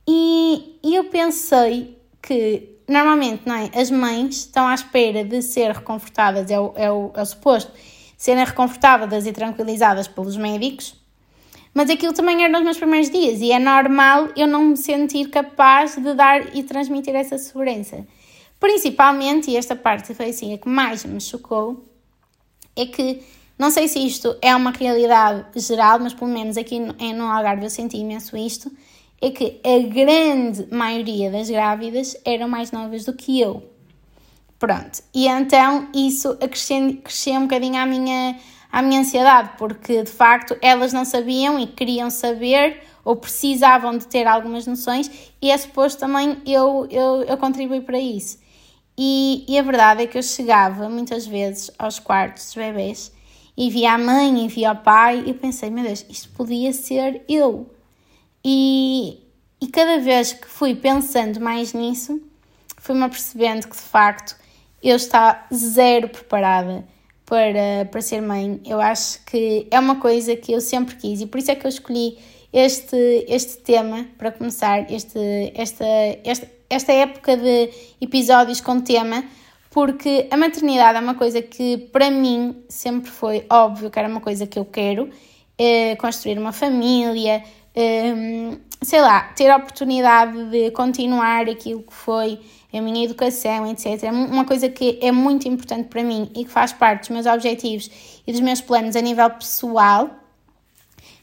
[0.07, 5.71] E, e eu pensei que normalmente não é, as mães estão à espera de ser
[5.71, 7.73] reconfortadas, é o, é o, é o suposto,
[8.15, 10.95] serem reconfortadas e tranquilizadas pelos médicos,
[11.73, 15.29] mas aquilo também era nos meus primeiros dias e é normal eu não me sentir
[15.29, 18.07] capaz de dar e transmitir essa segurança.
[18.57, 21.85] Principalmente, e esta parte foi assim a que mais me chocou,
[22.73, 23.21] é que
[23.61, 27.63] não sei se isto é uma realidade geral, mas pelo menos aqui no, no Algarve
[27.63, 28.71] eu senti imenso isto,
[29.21, 33.61] é que a grande maioria das grávidas eram mais novas do que eu.
[34.57, 38.35] Pronto, e então isso acresceu um bocadinho à minha,
[38.71, 44.07] à minha ansiedade, porque de facto elas não sabiam e queriam saber ou precisavam de
[44.07, 48.39] ter algumas noções e é suposto também eu, eu, eu contribuir para isso.
[48.97, 53.20] E, e a verdade é que eu chegava muitas vezes aos quartos dos bebês
[53.57, 57.21] e via a mãe e via o pai e pensei, meu Deus, isto podia ser
[57.27, 57.69] eu.
[58.43, 59.19] E,
[59.59, 62.21] e cada vez que fui pensando mais nisso,
[62.77, 64.35] fui-me apercebendo que de facto
[64.81, 66.83] eu estava zero preparada
[67.25, 68.59] para, para ser mãe.
[68.65, 71.65] Eu acho que é uma coisa que eu sempre quis e por isso é que
[71.65, 72.17] eu escolhi
[72.51, 75.19] este, este tema para começar, este,
[75.55, 75.85] esta,
[76.23, 77.69] esta, esta época de
[78.01, 79.23] episódios com tema
[79.71, 84.19] porque a maternidade é uma coisa que para mim sempre foi óbvio que era uma
[84.19, 85.09] coisa que eu quero,
[85.57, 87.41] é construir uma família,
[87.73, 88.13] é,
[88.81, 92.39] sei lá, ter a oportunidade de continuar aquilo que foi
[92.73, 94.03] a minha educação, etc.
[94.03, 97.25] É uma coisa que é muito importante para mim e que faz parte dos meus
[97.25, 97.89] objetivos
[98.27, 100.09] e dos meus planos a nível pessoal.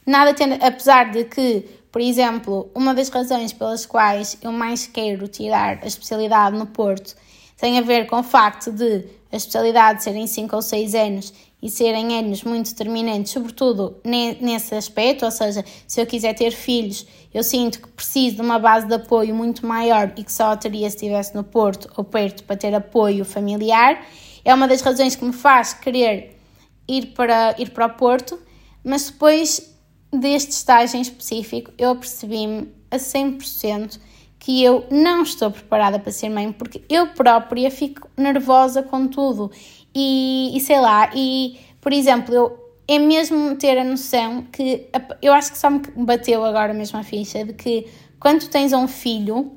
[0.07, 5.27] Nada tendo, apesar de que, por exemplo, uma das razões pelas quais eu mais quero
[5.27, 7.15] tirar a especialidade no Porto
[7.59, 11.69] tem a ver com o facto de a especialidade serem 5 ou 6 anos e
[11.69, 17.43] serem anos muito determinantes, sobretudo nesse aspecto, ou seja, se eu quiser ter filhos, eu
[17.43, 20.95] sinto que preciso de uma base de apoio muito maior e que só teria se
[20.95, 24.03] estivesse no Porto ou perto para ter apoio familiar.
[24.45, 26.39] é uma das razões que me faz querer
[26.87, 28.39] ir para, ir para o Porto,
[28.83, 29.75] mas depois
[30.11, 33.99] deste estágio em específico eu percebi-me a 100%
[34.39, 39.51] que eu não estou preparada para ser mãe porque eu própria fico nervosa com tudo
[39.93, 44.87] e, e sei lá, e por exemplo, eu é mesmo ter a noção que
[45.21, 47.85] eu acho que só me bateu agora mesmo a ficha de que
[48.19, 49.51] quando tens um filho,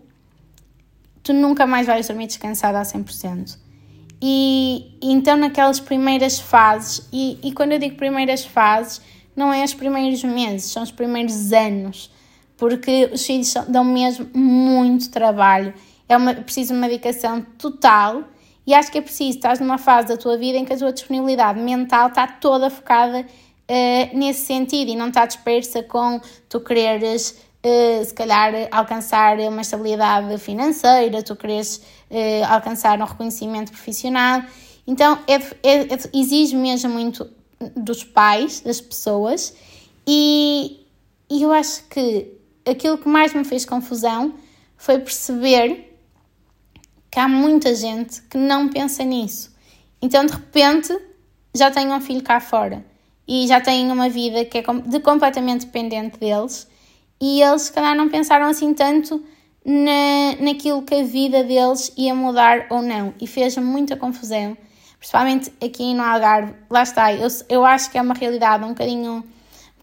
[1.23, 3.57] tu nunca mais vais dormir descansada a 100%.
[4.21, 9.01] E, e então, naquelas primeiras fases, e, e quando eu digo primeiras fases,
[9.35, 12.11] não é os primeiros meses, são os primeiros anos,
[12.63, 15.75] porque os filhos dão mesmo muito trabalho.
[16.09, 18.23] É uma, preciso uma dedicação total
[18.65, 20.93] e acho que é preciso, estás numa fase da tua vida em que a tua
[20.93, 27.37] disponibilidade mental está toda focada uh, nesse sentido e não está dispersa com tu quereres,
[27.67, 34.41] uh, se calhar, alcançar uma estabilidade financeira, tu quereres uh, alcançar um reconhecimento profissional.
[34.87, 35.35] Então, é,
[35.69, 37.29] é, é, exige mesmo muito
[37.77, 39.53] dos pais, das pessoas,
[40.07, 40.87] e,
[41.29, 44.35] e eu acho que aquilo que mais me fez confusão
[44.77, 45.99] foi perceber
[47.11, 49.55] que há muita gente que não pensa nisso.
[50.01, 50.97] Então, de repente,
[51.55, 52.85] já têm um filho cá fora
[53.29, 56.67] e já têm uma vida que é de completamente dependente deles
[57.21, 59.23] e eles, se calhar, não pensaram assim tanto
[59.65, 64.57] na, naquilo que a vida deles ia mudar ou não e fez muita confusão,
[64.99, 66.55] principalmente aqui no Algarve.
[66.69, 69.23] Lá está, eu, eu acho que é uma realidade um bocadinho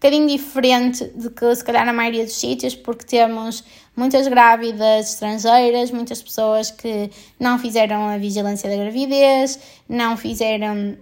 [0.00, 3.62] bocadinho diferente de que se calhar na maioria dos sítios, porque temos
[3.94, 10.96] muitas grávidas estrangeiras, muitas pessoas que não fizeram a vigilância da gravidez, não fizeram.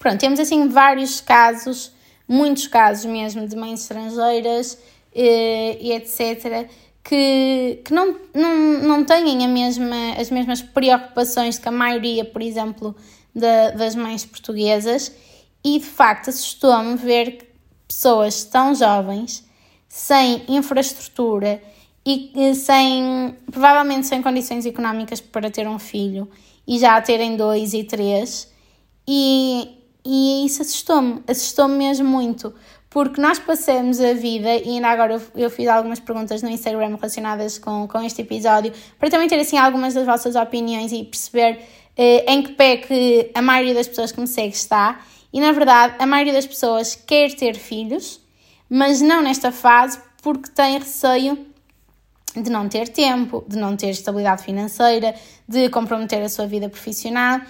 [0.00, 1.92] Pronto, temos assim vários casos,
[2.26, 4.76] muitos casos mesmo de mães estrangeiras
[5.14, 6.68] eh, e etc.,
[7.02, 12.42] que, que não, não, não têm a mesma, as mesmas preocupações que a maioria, por
[12.42, 12.94] exemplo,
[13.34, 15.12] da, das mães portuguesas,
[15.64, 17.49] e de facto assustou-me ver
[17.90, 19.44] pessoas tão jovens,
[19.88, 21.60] sem infraestrutura
[22.06, 26.30] e sem, provavelmente sem condições económicas para ter um filho
[26.66, 28.48] e já terem dois e três.
[29.08, 32.54] E, e isso assustou-me, assustou-me mesmo muito,
[32.88, 36.94] porque nós passamos a vida, e ainda agora eu, eu, fiz algumas perguntas no Instagram
[36.94, 41.58] relacionadas com, com este episódio, para também ter assim algumas das vossas opiniões e perceber
[41.96, 45.00] eh, em que pé que a maioria das pessoas que me segue está.
[45.32, 48.20] E na verdade, a maioria das pessoas quer ter filhos,
[48.68, 51.46] mas não nesta fase porque tem receio
[52.34, 55.14] de não ter tempo, de não ter estabilidade financeira,
[55.48, 57.40] de comprometer a sua vida profissional.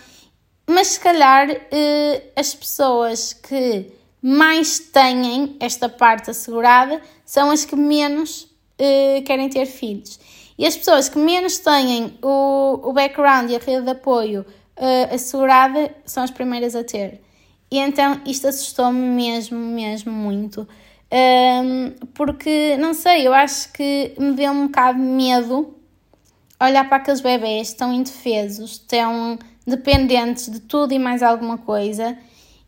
[0.66, 7.76] Mas se calhar eh, as pessoas que mais têm esta parte assegurada são as que
[7.76, 10.18] menos eh, querem ter filhos.
[10.60, 14.44] E as pessoas que menos têm o, o background e a rede de apoio
[14.76, 17.22] uh, assegurada são as primeiras a ter.
[17.70, 20.66] E então isto assustou-me mesmo, mesmo muito.
[21.12, 25.74] Um, porque, não sei, eu acho que me deu um bocado de medo
[26.60, 32.16] olhar para aqueles bebés tão indefesos, tão dependentes de tudo e mais alguma coisa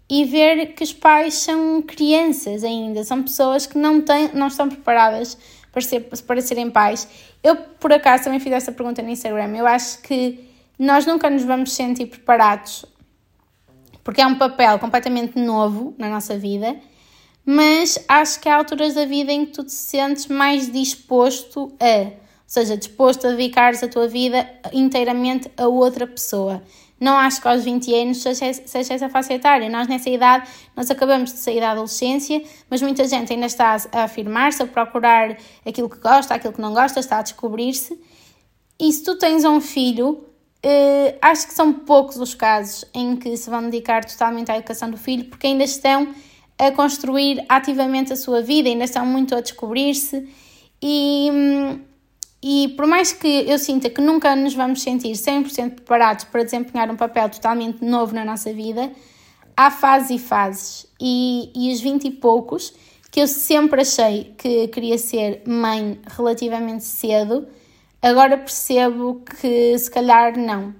[0.09, 4.69] e ver que os pais são crianças ainda, são pessoas que não, têm, não estão
[4.69, 5.39] preparadas
[5.73, 7.09] para, ser, para serem pais.
[7.43, 9.57] Eu, por acaso, também fiz esta pergunta no Instagram.
[9.57, 10.39] Eu acho que
[10.79, 12.85] nós nunca nos vamos sentir preparados
[14.05, 16.77] porque é um papel completamente novo na nossa vida,
[17.45, 22.03] mas acho que há alturas da vida em que tu te sentes mais disposto a,
[22.05, 22.13] ou
[22.47, 26.63] seja, disposto a dedicares a tua vida inteiramente a outra pessoa.
[27.03, 29.69] Não acho que aos 20 anos seja, seja essa faixa etária.
[29.69, 34.05] Nós, nessa idade, nós acabamos de sair da adolescência, mas muita gente ainda está a
[34.05, 35.37] afirmar-se, a procurar
[35.67, 38.01] aquilo que gosta, aquilo que não gosta, está a descobrir-se.
[38.79, 40.25] E se tu tens um filho,
[40.65, 44.91] Uh, acho que são poucos os casos em que se vão dedicar totalmente à educação
[44.91, 46.15] do filho, porque ainda estão
[46.59, 50.29] a construir ativamente a sua vida, ainda estão muito a descobrir-se
[50.83, 51.31] e,
[52.43, 56.91] e por mais que eu sinta que nunca nos vamos sentir 100% preparados para desempenhar
[56.91, 58.93] um papel totalmente novo na nossa vida,
[59.57, 60.87] há fases e fases.
[61.01, 62.75] E, e os 20 e poucos,
[63.11, 67.47] que eu sempre achei que queria ser mãe relativamente cedo,
[68.03, 70.75] Agora percebo que se calhar não.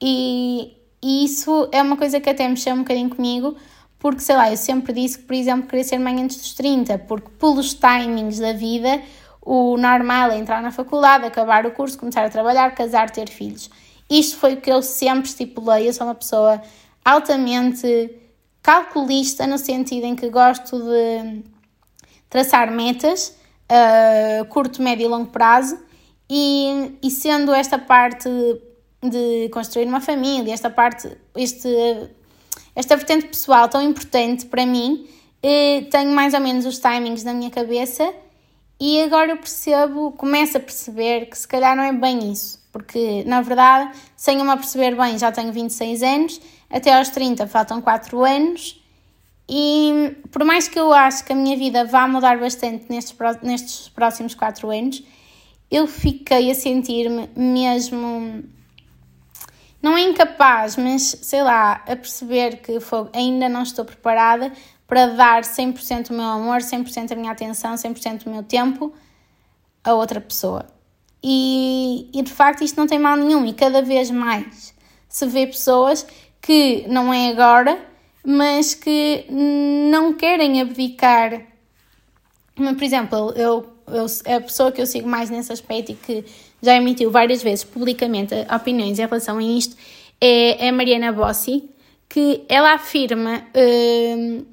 [0.00, 3.56] E, e isso é uma coisa que até mexeu um bocadinho comigo,
[3.98, 6.96] porque sei lá, eu sempre disse que, por exemplo, queria ser mãe antes dos 30,
[6.98, 9.02] porque pelos timings da vida,
[9.42, 13.68] o normal é entrar na faculdade, acabar o curso, começar a trabalhar, casar, ter filhos.
[14.08, 15.88] Isto foi o que eu sempre estipulei.
[15.88, 16.62] Eu sou uma pessoa
[17.04, 18.14] altamente
[18.62, 21.42] calculista, no sentido em que gosto de
[22.30, 23.36] traçar metas
[23.68, 25.87] a curto, médio e longo prazo
[26.28, 28.28] e, e sendo esta parte
[29.02, 31.68] de construir uma família, esta parte, este,
[32.74, 35.08] esta vertente pessoal tão importante para mim,
[35.42, 38.12] eh, tenho mais ou menos os timings na minha cabeça
[38.80, 43.24] e agora eu percebo, começo a perceber que se calhar não é bem isso, porque
[43.24, 47.80] na verdade, sem eu me perceber bem, já tenho 26 anos, até aos 30 faltam
[47.80, 48.82] 4 anos
[49.48, 53.88] e por mais que eu acho que a minha vida vá mudar bastante nestes, nestes
[53.88, 55.02] próximos 4 anos,
[55.70, 58.44] eu fiquei a sentir-me mesmo
[59.80, 62.72] não é incapaz, mas sei lá, a perceber que
[63.12, 64.52] ainda não estou preparada
[64.86, 68.92] para dar 100% o meu amor, 100% a minha atenção, 100% o meu tempo
[69.84, 70.66] a outra pessoa.
[71.22, 74.74] E, e de facto isto não tem mal nenhum, e cada vez mais
[75.08, 76.06] se vê pessoas
[76.40, 77.78] que não é agora,
[78.24, 81.42] mas que não querem abdicar.
[82.54, 86.24] Por exemplo, eu, eu, a pessoa que eu sigo mais nesse aspecto e que
[86.62, 89.76] já emitiu várias vezes publicamente opiniões em relação a isto,
[90.20, 91.68] é a Mariana Bossi,
[92.08, 94.46] que ela afirma uh,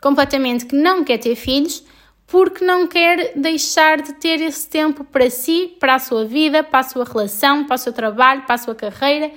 [0.00, 1.84] completamente que não quer ter filhos
[2.32, 6.78] porque não quer deixar de ter esse tempo para si, para a sua vida, para
[6.78, 9.30] a sua relação, para o seu trabalho, para a sua carreira.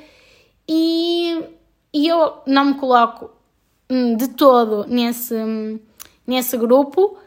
[0.66, 1.44] E,
[1.94, 3.30] e eu não me coloco
[3.90, 5.36] hum, de todo nesse,
[6.26, 7.18] nesse grupo,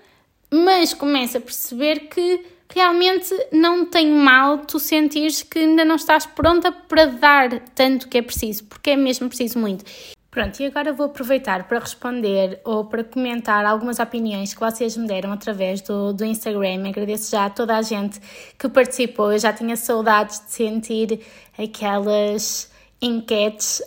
[0.51, 6.27] mas começo a perceber que realmente não tem mal tu sentires que ainda não estás
[6.27, 9.85] pronta para dar tanto que é preciso, porque é mesmo preciso muito.
[10.31, 15.07] Pronto, e agora vou aproveitar para responder ou para comentar algumas opiniões que vocês me
[15.07, 16.87] deram através do, do Instagram.
[16.87, 18.21] Agradeço já a toda a gente
[18.59, 19.33] que participou.
[19.33, 21.21] Eu já tinha saudades de sentir
[21.59, 23.83] aquelas enquetes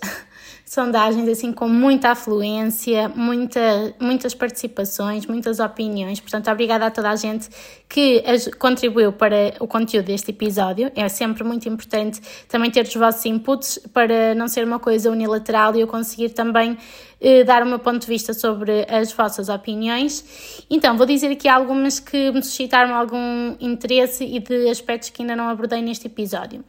[0.71, 6.21] sondagens assim com muita afluência, muita, muitas participações, muitas opiniões.
[6.21, 7.49] Portanto, obrigada a toda a gente
[7.89, 8.23] que
[8.57, 10.89] contribuiu para o conteúdo deste episódio.
[10.95, 15.75] É sempre muito importante também ter os vossos inputs para não ser uma coisa unilateral
[15.75, 16.77] e eu conseguir também
[17.19, 20.63] eh, dar o meu ponto de vista sobre as vossas opiniões.
[20.69, 25.35] Então, vou dizer aqui algumas que me suscitaram algum interesse e de aspectos que ainda
[25.35, 26.63] não abordei neste episódio.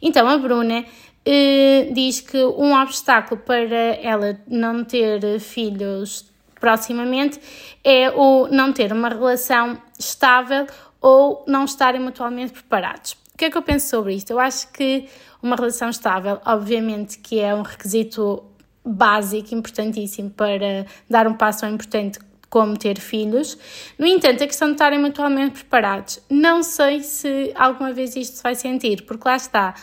[0.00, 0.84] Então, a Bruna
[1.30, 6.24] eh, diz que um obstáculo para ela não ter filhos
[6.58, 7.38] proximamente
[7.84, 10.66] é o não ter uma relação estável
[11.02, 13.12] ou não estarem mutualmente preparados.
[13.34, 14.30] O que é que eu penso sobre isto?
[14.30, 15.06] Eu acho que
[15.42, 18.42] uma relação estável, obviamente, que é um requisito
[18.82, 23.58] básico, importantíssimo para dar um passo importante como ter filhos.
[23.98, 28.42] No entanto, a questão de estarem mutualmente preparados, não sei se alguma vez isto se
[28.42, 29.74] vai sentir, porque lá está.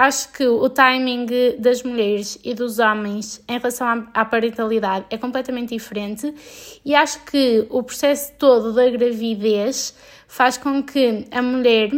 [0.00, 1.26] Acho que o timing
[1.58, 6.34] das mulheres e dos homens em relação à, parentalidade é completamente diferente
[6.82, 9.94] e acho que o processo todo da gravidez
[10.26, 11.90] faz com que a mulher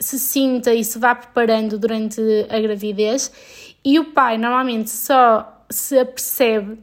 [0.00, 3.30] se sinta e se vá preparando durante a gravidez
[3.84, 6.78] e o pai normalmente só se apercebe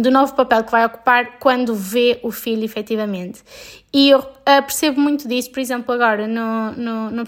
[0.00, 3.42] do novo papel que vai ocupar quando vê o filho efetivamente.
[3.92, 7.24] E eu uh, percebo muito disso, por exemplo, agora no, no, no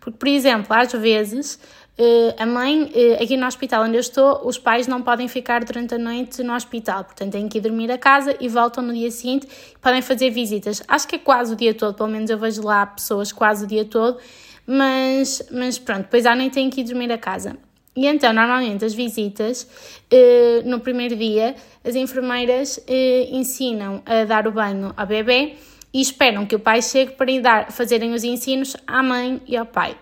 [0.00, 1.58] porque, por exemplo, às vezes
[1.98, 5.64] uh, a mãe, uh, aqui no hospital onde eu estou, os pais não podem ficar
[5.64, 8.92] durante a noite no hospital, portanto têm que ir dormir a casa e voltam no
[8.92, 9.48] dia seguinte
[9.80, 10.82] podem fazer visitas.
[10.88, 13.68] Acho que é quase o dia todo, pelo menos eu vejo lá pessoas quase o
[13.68, 14.18] dia todo,
[14.66, 17.56] mas, mas pronto, depois à noite têm que ir dormir a casa.
[17.98, 19.66] E então, normalmente, as visitas,
[20.08, 25.56] eh, no primeiro dia, as enfermeiras eh, ensinam a dar o banho ao bebê
[25.92, 29.66] e esperam que o pai chegue para dar, fazerem os ensinos à mãe e ao
[29.66, 29.96] pai.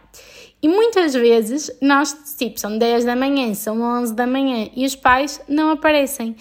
[0.62, 4.94] E muitas vezes nós, tipo, são 10 da manhã, são 11 da manhã e os
[4.94, 6.36] pais não aparecem.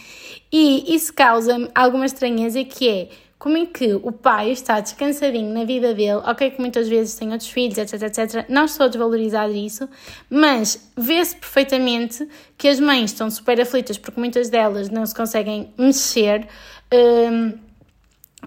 [0.51, 3.09] E isso causa alguma estranheza que é
[3.45, 7.31] como é que o pai está descansadinho na vida dele, ok que muitas vezes tem
[7.31, 9.87] outros filhos, etc, etc, não estou a desvalorizar isso,
[10.27, 12.27] mas vê-se perfeitamente
[12.57, 16.47] que as mães estão super aflitas porque muitas delas não se conseguem mexer,
[16.91, 17.53] um,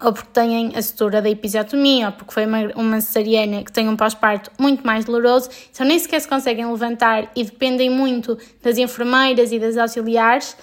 [0.05, 3.89] ou porque têm a sutura da episiotomia, ou porque foi uma, uma cesariana que tem
[3.89, 8.77] um pós-parto muito mais doloroso, então nem sequer se conseguem levantar e dependem muito das
[8.77, 10.57] enfermeiras e das auxiliares,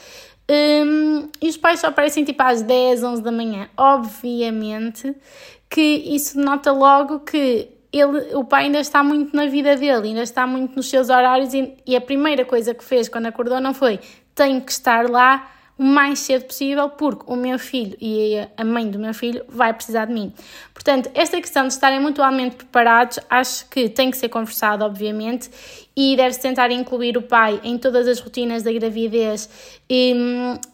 [0.50, 3.70] um, e os pais só aparecem tipo às 10, 11 da manhã.
[3.76, 5.16] Obviamente
[5.70, 10.22] que isso nota logo que ele, o pai ainda está muito na vida dele, ainda
[10.22, 13.74] está muito nos seus horários e, e a primeira coisa que fez quando acordou não
[13.74, 14.00] foi
[14.36, 18.90] tenho que estar lá o mais cedo possível, porque o meu filho e a mãe
[18.90, 20.34] do meu filho vai precisar de mim.
[20.74, 25.50] Portanto, esta questão de estarem mutuamente preparados, acho que tem que ser conversado, obviamente,
[25.96, 29.50] e deve-se tentar incluir o pai em todas as rotinas da gravidez
[29.90, 30.14] e,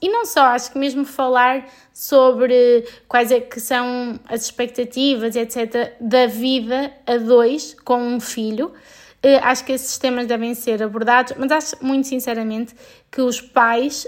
[0.01, 5.93] e não só, acho que mesmo falar sobre quais é que são as expectativas, etc.,
[5.99, 8.71] da vida a dois com um filho,
[9.43, 12.73] acho que esses temas devem ser abordados, mas acho muito sinceramente
[13.11, 14.07] que os pais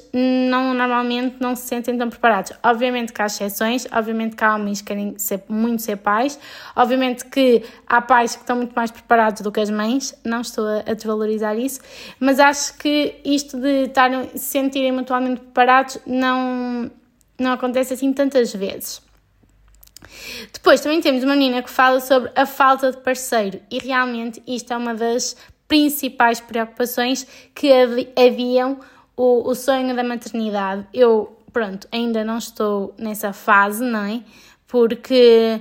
[0.49, 2.53] não, normalmente não se sentem tão preparados.
[2.63, 6.39] Obviamente que há exceções, obviamente que há homens que querem ser, muito ser pais,
[6.75, 10.65] obviamente que há pais que estão muito mais preparados do que as mães, não estou
[10.65, 11.79] a, a desvalorizar isso,
[12.19, 16.89] mas acho que isto de estarem, se sentirem mutuamente preparados não,
[17.37, 19.12] não acontece assim tantas vezes.
[20.51, 24.71] Depois também temos uma menina que fala sobre a falta de parceiro e realmente isto
[24.73, 25.35] é uma das
[25.67, 27.71] principais preocupações que
[28.15, 28.79] haviam
[29.15, 30.85] o, o sonho da maternidade.
[30.93, 34.21] Eu, pronto, ainda não estou nessa fase, não é?
[34.67, 35.59] Porque,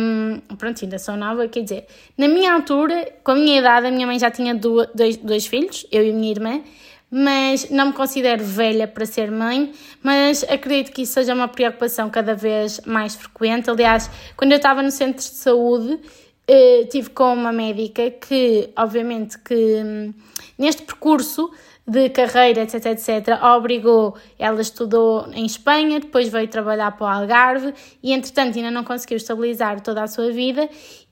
[0.00, 3.90] um, pronto, ainda sou nova, quer dizer, na minha altura, com a minha idade, a
[3.90, 6.62] minha mãe já tinha dois, dois filhos, eu e a minha irmã,
[7.10, 12.10] mas não me considero velha para ser mãe, mas acredito que isso seja uma preocupação
[12.10, 13.70] cada vez mais frequente.
[13.70, 16.00] Aliás, quando eu estava no centro de saúde,
[16.48, 20.14] eh, tive com uma médica que, obviamente, que hum,
[20.58, 21.50] neste percurso
[21.86, 27.72] de carreira, etc, etc, obrigou, ela estudou em Espanha, depois veio trabalhar para o Algarve
[28.02, 30.68] e, entretanto, ainda não conseguiu estabilizar toda a sua vida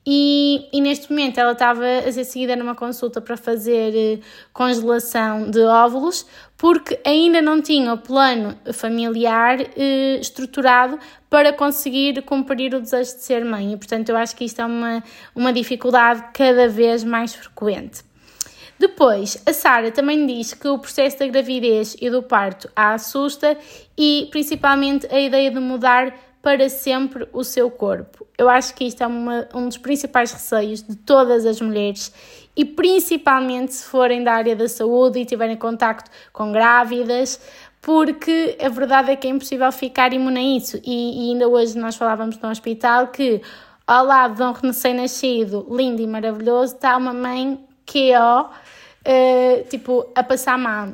[0.07, 4.20] e, e, neste momento ela estava a ser seguida numa consulta para fazer eh,
[4.53, 6.27] congelação de óvulos,
[6.59, 10.99] porque ainda não tinha o plano familiar eh, estruturado
[11.31, 13.72] para conseguir cumprir o desejo de ser mãe.
[13.72, 15.03] E, portanto, eu acho que isto é uma,
[15.35, 18.03] uma dificuldade cada vez mais frequente.
[18.79, 23.57] Depois, a Sara também diz que o processo da gravidez e do parto a assusta
[23.97, 28.27] e principalmente a ideia de mudar para sempre o seu corpo.
[28.37, 32.12] Eu acho que isto é uma, um dos principais receios de todas as mulheres
[32.55, 37.41] e principalmente se forem da área da saúde e tiverem contacto com grávidas,
[37.81, 40.81] porque a verdade é que é impossível ficar imune a isso.
[40.85, 43.41] E, e ainda hoje nós falávamos no hospital que
[43.87, 48.47] ao lado de um recém-nascido lindo e maravilhoso está uma mãe que ó,
[49.07, 50.93] uh, tipo, a passar mal.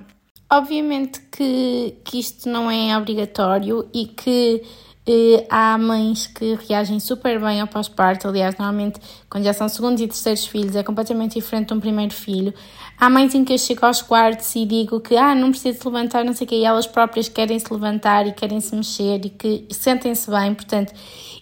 [0.51, 4.63] Obviamente que, que isto não é obrigatório e que
[5.09, 9.01] Uh, há mães que reagem super bem ao pós-parto, aliás, normalmente
[9.31, 12.53] quando já são segundos e terceiros filhos é completamente diferente de um primeiro filho.
[12.99, 15.87] Há mães em que eu chego aos quartos e digo que ah, não preciso se
[15.87, 19.25] levantar, não sei o quê, e elas próprias querem se levantar e querem se mexer
[19.25, 20.93] e que sentem-se bem, portanto,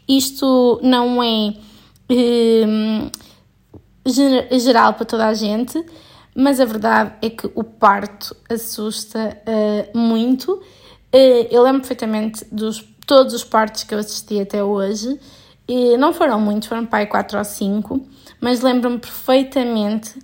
[0.09, 1.53] isto não é
[2.11, 3.11] uh,
[4.59, 5.85] geral para toda a gente,
[6.39, 10.62] mas a verdade é que o parto assusta uh, muito.
[11.51, 15.18] eu lembro perfeitamente dos todos os partos que eu assisti até hoje.
[15.66, 18.07] E não foram muitos, foram pai 4 ou 5,
[18.41, 20.18] mas lembro-me perfeitamente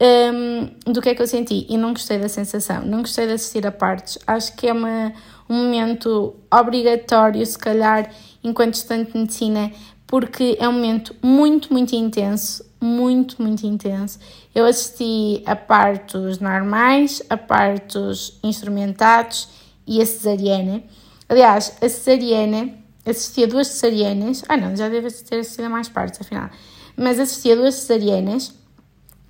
[0.00, 3.34] um, do que é que eu senti e não gostei da sensação, não gostei de
[3.34, 4.18] assistir a partos.
[4.26, 5.12] Acho que é uma,
[5.48, 8.10] um momento obrigatório, se calhar,
[8.42, 9.70] enquanto estudante de medicina,
[10.06, 14.18] porque é um momento muito, muito intenso, muito, muito intenso.
[14.54, 19.48] Eu assisti a partos normais, a partos instrumentados
[19.86, 20.82] e a cesariana.
[21.28, 22.74] Aliás, a cesariana,
[23.04, 26.50] assisti a duas cesarianas, ah não, já deve ter assistido a mais partes, afinal,
[26.96, 28.52] mas assisti a duas cesarianas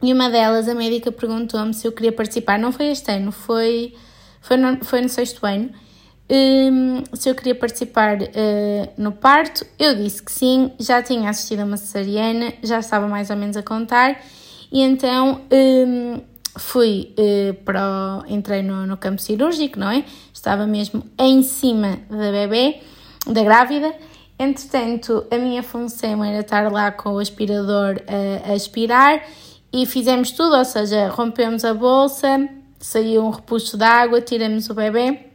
[0.03, 3.95] e uma delas a médica perguntou-me se eu queria participar, não foi este ano, foi,
[4.41, 5.71] foi, no, foi no sexto ano,
[6.31, 8.27] um, se eu queria participar uh,
[8.97, 13.31] no parto, eu disse que sim, já tinha assistido a uma cesariana, já estava mais
[13.31, 14.21] ou menos a contar,
[14.71, 16.21] e então um,
[16.57, 20.05] fui uh, para o, entrei no, no campo cirúrgico, não é?
[20.33, 22.81] Estava mesmo em cima da bebê,
[23.27, 23.93] da grávida.
[24.39, 29.23] Entretanto, a minha função era estar lá com o aspirador a, a aspirar
[29.73, 34.75] e fizemos tudo, ou seja, rompemos a bolsa, saiu um repuxo de água, tiramos o
[34.75, 35.30] bebê.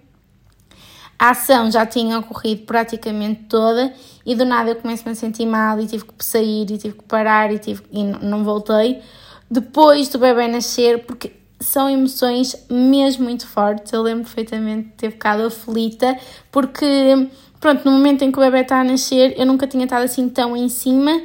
[1.18, 3.93] A ação já tinha ocorrido praticamente toda
[4.26, 7.03] e do nada eu começo-me a sentir mal e tive que sair e tive que
[7.03, 9.01] parar e, tive, e não voltei
[9.49, 13.91] depois do bebê nascer, porque são emoções mesmo muito fortes.
[13.93, 16.18] Eu lembro perfeitamente de ter ficado aflita,
[16.51, 20.03] porque, pronto, no momento em que o bebê está a nascer, eu nunca tinha estado
[20.03, 21.22] assim tão em cima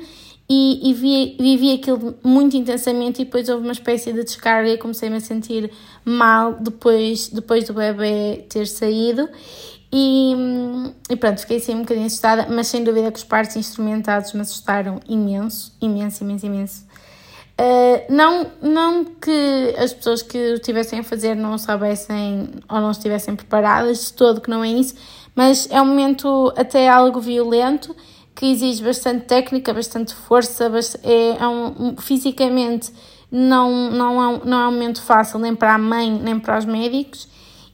[0.49, 3.23] e, e vi, vivi aquilo muito intensamente.
[3.23, 5.71] E depois houve uma espécie de descarga e comecei-me a sentir
[6.05, 9.29] mal depois, depois do bebê ter saído.
[9.93, 10.35] E,
[11.09, 14.41] e, pronto, fiquei assim um bocadinho assustada, mas sem dúvida que os partos instrumentados me
[14.41, 16.87] assustaram imenso, imenso, imenso, imenso.
[17.61, 22.91] Uh, não, não que as pessoas que o estivessem a fazer não soubessem ou não
[22.91, 24.95] estivessem preparadas, de todo que não é isso,
[25.35, 27.95] mas é um momento até algo violento
[28.35, 30.73] que exige bastante técnica, bastante força,
[31.03, 32.91] é, é um, fisicamente
[33.31, 36.59] não, não, é um, não é um momento fácil nem para a mãe nem para
[36.59, 37.29] os médicos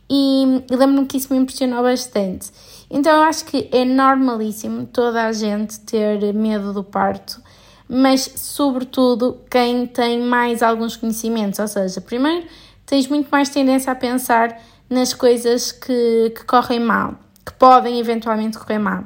[0.08, 2.50] e, e lembro-me que isso me impressionou bastante.
[2.90, 7.40] Então eu acho que é normalíssimo toda a gente ter medo do parto
[7.88, 12.46] mas sobretudo quem tem mais alguns conhecimentos, ou seja, primeiro
[12.84, 18.58] tens muito mais tendência a pensar nas coisas que, que correm mal, que podem eventualmente
[18.58, 19.04] correr mal.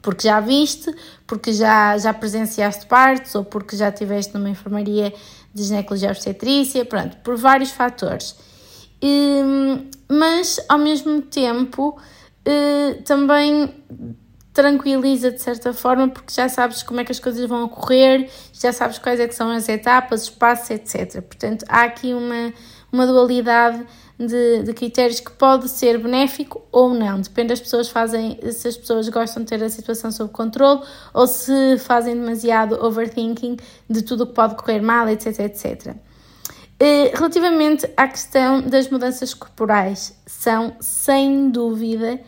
[0.00, 0.92] Porque já viste,
[1.26, 5.12] porque já, já presenciaste partes ou porque já estiveste numa enfermaria
[5.54, 8.34] de ginecologia obstetrícia, pronto, por vários fatores.
[9.02, 9.42] E,
[10.08, 11.98] mas ao mesmo tempo
[12.44, 13.74] eh, também
[14.52, 18.72] tranquiliza de certa forma porque já sabes como é que as coisas vão ocorrer, já
[18.72, 21.22] sabes quais é são as etapas, os passos, etc.
[21.22, 22.52] Portanto, há aqui uma,
[22.92, 23.84] uma dualidade
[24.18, 27.20] de, de, critérios que pode ser benéfico ou não.
[27.20, 30.82] Depende das pessoas fazem, se as pessoas gostam de ter a situação sob controle
[31.14, 33.56] ou se fazem demasiado overthinking
[33.88, 35.96] de tudo o que pode correr mal, etc, etc.
[36.78, 42.20] Eh, relativamente à questão das mudanças corporais, são sem dúvida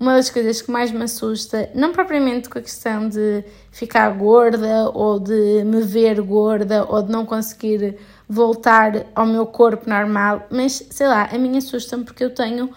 [0.00, 4.90] uma das coisas que mais me assusta, não propriamente com a questão de ficar gorda
[4.94, 7.96] ou de me ver gorda ou de não conseguir
[8.28, 12.70] voltar ao meu corpo normal, mas sei lá, a mim assusta-me porque eu tenho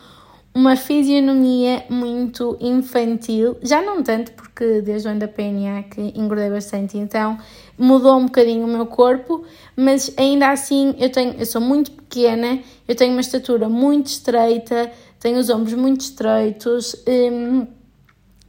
[0.53, 6.49] uma fisionomia muito infantil, já não tanto porque desde o ano da PNA que engordei
[6.49, 7.38] bastante, então
[7.78, 9.43] mudou um bocadinho o meu corpo,
[9.76, 14.91] mas ainda assim eu tenho, eu sou muito pequena, eu tenho uma estatura muito estreita,
[15.19, 17.67] tenho os ombros muito estreitos, hum,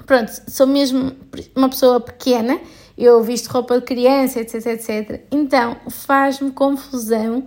[0.07, 1.13] pronto, sou mesmo
[1.55, 2.61] uma pessoa pequena,
[2.97, 5.27] eu visto roupa de criança, etc, etc.
[5.31, 7.47] Então faz-me confusão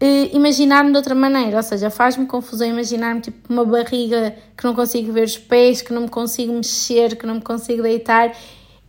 [0.00, 4.74] eh, imaginar-me de outra maneira, ou seja, faz-me confusão imaginar-me tipo uma barriga que não
[4.74, 8.36] consigo ver os pés, que não me consigo mexer, que não me consigo deitar.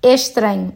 [0.02, 0.76] É estranho,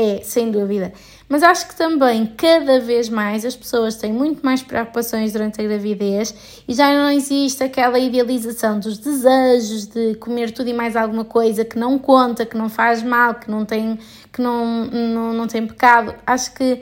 [0.00, 0.94] é, sem dúvida.
[1.28, 5.64] Mas acho que também, cada vez mais, as pessoas têm muito mais preocupações durante a
[5.64, 6.34] gravidez
[6.66, 11.66] e já não existe aquela idealização dos desejos de comer tudo e mais alguma coisa
[11.66, 13.98] que não conta, que não faz mal, que não tem,
[14.32, 16.14] que não, não, não tem pecado.
[16.26, 16.80] Acho que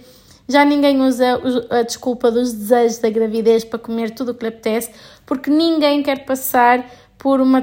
[0.49, 4.49] já ninguém usa a desculpa dos desejos da gravidez para comer tudo o que lhe
[4.49, 4.93] apetece,
[5.27, 6.89] porque ninguém quer passar
[7.19, 7.63] por uma,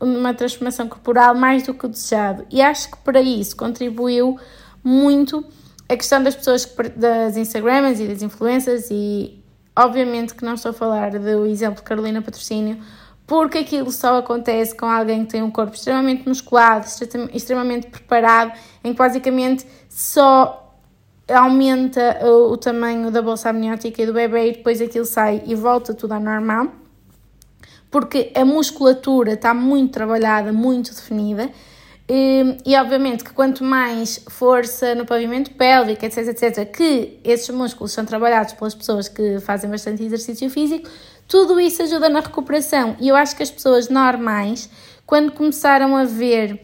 [0.00, 2.46] uma transformação corporal mais do que o desejado.
[2.50, 4.38] E acho que para isso contribuiu
[4.82, 5.44] muito
[5.88, 6.64] a questão das pessoas,
[6.96, 9.42] das Instagrams e das influências, e
[9.76, 12.78] obviamente que não estou a falar do exemplo de Carolina Patrocínio,
[13.26, 16.86] porque aquilo só acontece com alguém que tem um corpo extremamente musculado,
[17.32, 18.52] extremamente preparado,
[18.82, 20.76] em que basicamente só
[21.28, 25.54] aumenta o, o tamanho da bolsa amniótica e do bebê e depois aquilo sai e
[25.54, 26.68] volta tudo ao normal,
[27.90, 31.50] porque a musculatura está muito trabalhada, muito definida
[32.14, 37.92] e, e, obviamente que quanto mais força no pavimento pélvico, etc, etc, que esses músculos
[37.92, 40.86] são trabalhados pelas pessoas que fazem bastante exercício físico,
[41.26, 42.96] tudo isso ajuda na recuperação.
[43.00, 44.68] E eu acho que as pessoas normais,
[45.06, 46.60] quando começaram a ver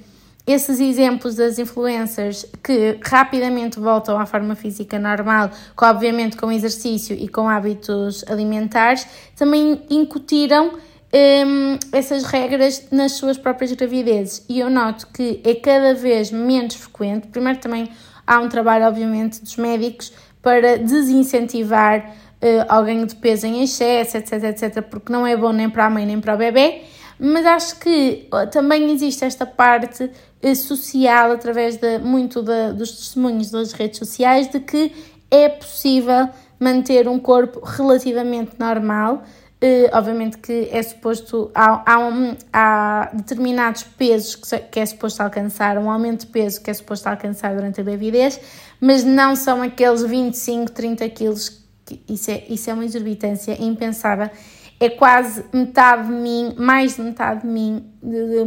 [0.46, 7.16] esses exemplos das influencers que rapidamente voltam à forma física normal, com, obviamente com exercício
[7.18, 10.72] e com hábitos alimentares, também incutiram
[11.12, 16.74] um, essas regras nas suas próprias gravidezes e eu noto que é cada vez menos
[16.74, 17.28] frequente.
[17.28, 17.88] Primeiro, também
[18.26, 24.18] há um trabalho, obviamente, dos médicos para desincentivar uh, ao ganho de peso em excesso,
[24.18, 26.82] etc, etc, porque não é bom nem para a mãe nem para o bebê.
[27.18, 32.92] Mas acho que uh, também existe esta parte uh, social, através de muito de, dos
[32.92, 34.92] testemunhos das redes sociais, de que
[35.30, 36.28] é possível
[36.60, 39.22] manter um corpo relativamente normal
[39.60, 45.20] Uh, obviamente que é suposto, há, há, um, há determinados pesos que, que, é suposto
[45.20, 48.40] alcançar, um aumento de peso que é suposto alcançar durante a gravidez,
[48.80, 54.30] mas não são aqueles 25, 30 quilos, que isso é, isso é uma exorbitância impensável,
[54.78, 58.44] é quase metade de mim, mais de metade de mim, de,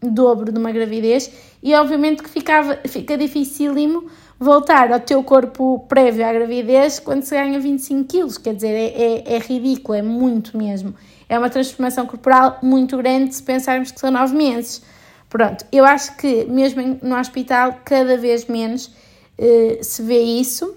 [0.00, 1.30] de, dobro de uma gravidez,
[1.62, 4.08] e obviamente que ficava, fica dificílimo
[4.38, 8.86] voltar ao teu corpo prévio à gravidez quando se ganha 25 quilos, quer dizer, é,
[8.86, 10.94] é, é ridículo, é muito mesmo.
[11.28, 14.82] É uma transformação corporal muito grande se pensarmos que são 9 meses.
[15.28, 18.90] Pronto, eu acho que mesmo no hospital cada vez menos
[19.36, 20.74] eh, se vê isso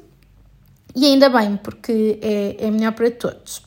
[0.94, 3.64] e ainda bem, porque é, é melhor para todos.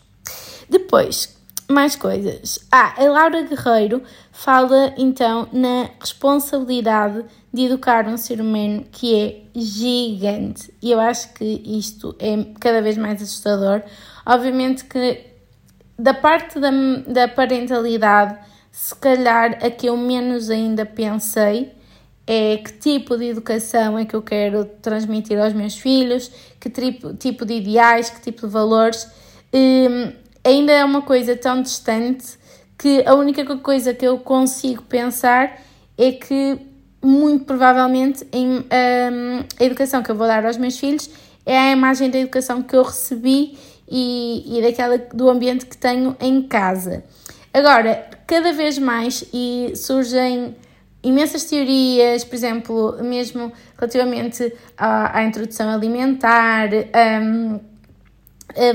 [0.68, 1.34] Depois,
[1.70, 2.58] mais coisas.
[2.70, 4.02] Ah, a Laura Guerreiro
[4.44, 10.70] fala então na responsabilidade de educar um ser humano que é gigante.
[10.82, 13.82] E eu acho que isto é cada vez mais assustador.
[14.26, 15.24] Obviamente que
[15.98, 16.70] da parte da,
[17.08, 18.38] da parentalidade,
[18.70, 21.72] se calhar a que eu menos ainda pensei
[22.26, 26.30] é que tipo de educação é que eu quero transmitir aos meus filhos,
[26.60, 29.08] que tipo, tipo de ideais, que tipo de valores.
[29.54, 30.12] Um,
[30.44, 32.43] ainda é uma coisa tão distante
[32.78, 35.60] que a única coisa que eu consigo pensar
[35.96, 36.58] é que
[37.02, 41.10] muito provavelmente em, um, a educação que eu vou dar aos meus filhos
[41.44, 43.58] é a imagem da educação que eu recebi
[43.88, 47.04] e, e daquela do ambiente que tenho em casa.
[47.52, 50.56] Agora, cada vez mais e surgem
[51.02, 56.70] imensas teorias, por exemplo, mesmo relativamente à, à introdução alimentar,
[57.22, 57.60] um,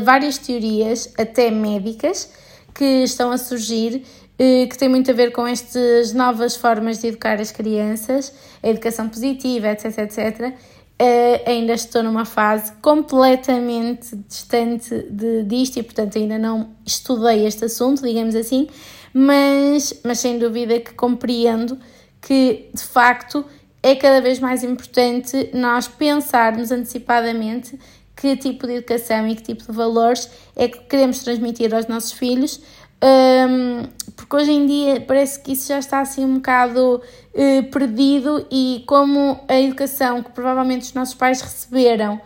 [0.04, 2.32] várias teorias, até médicas,
[2.74, 4.04] que estão a surgir,
[4.38, 8.70] eh, que tem muito a ver com estas novas formas de educar as crianças, a
[8.70, 10.54] educação positiva, etc, etc.
[11.02, 17.64] Uh, ainda estou numa fase completamente distante de, disto e, portanto, ainda não estudei este
[17.64, 18.68] assunto, digamos assim,
[19.14, 21.80] mas, mas sem dúvida que compreendo
[22.22, 23.46] que, de facto,
[23.82, 27.80] é cada vez mais importante nós pensarmos antecipadamente
[28.20, 32.12] que tipo de educação e que tipo de valores é que queremos transmitir aos nossos
[32.12, 32.62] filhos,
[33.02, 38.46] um, porque hoje em dia parece que isso já está assim um bocado uh, perdido
[38.52, 42.20] e como a educação que provavelmente os nossos pais receberam,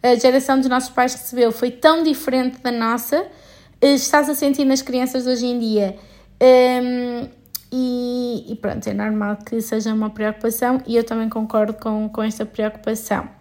[0.00, 4.64] a geração dos nossos pais recebeu, foi tão diferente da nossa, uh, está-se a sentir
[4.64, 5.96] nas crianças hoje em dia.
[6.40, 7.28] Um,
[7.72, 12.22] e, e, pronto, é normal que seja uma preocupação e eu também concordo com, com
[12.22, 13.39] esta preocupação.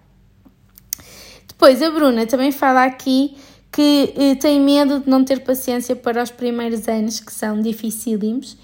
[1.59, 3.35] Depois, a Bruna também fala aqui
[3.69, 8.55] que eh, tem medo de não ter paciência para os primeiros anos, que são dificílimos.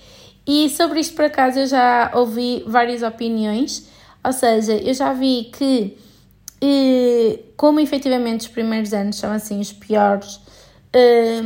[0.48, 3.86] E sobre isto, por acaso, eu já ouvi várias opiniões,
[4.24, 5.98] ou seja, eu já vi que,
[6.62, 10.40] eh, como efetivamente os primeiros anos são assim os piores,
[10.94, 11.42] eh,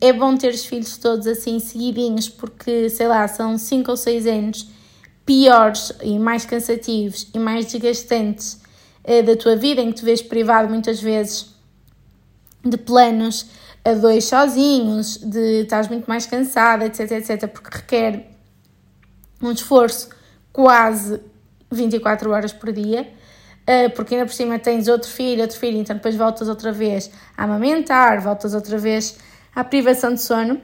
[0.00, 4.26] é bom ter os filhos todos assim seguidinhos, porque sei lá, são 5 ou 6
[4.26, 4.66] anos
[5.26, 8.64] piores e mais cansativos e mais desgastantes
[9.06, 11.54] eh, da tua vida, em que te vês privado muitas vezes
[12.62, 13.46] de planos
[13.84, 18.30] a dois sozinhos, de estás muito mais cansada, etc, etc, porque requer
[19.40, 20.08] um esforço
[20.52, 21.20] quase
[21.70, 23.08] 24 horas por dia,
[23.64, 27.08] eh, porque ainda por cima tens outro filho, outro filho, então depois voltas outra vez
[27.36, 29.16] a amamentar, voltas outra vez
[29.54, 30.60] à privação de sono.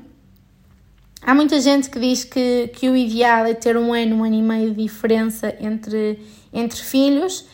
[1.25, 4.35] Há muita gente que diz que, que o ideal é ter um ano, um ano
[4.35, 6.19] e meio de diferença entre,
[6.53, 7.47] entre filhos,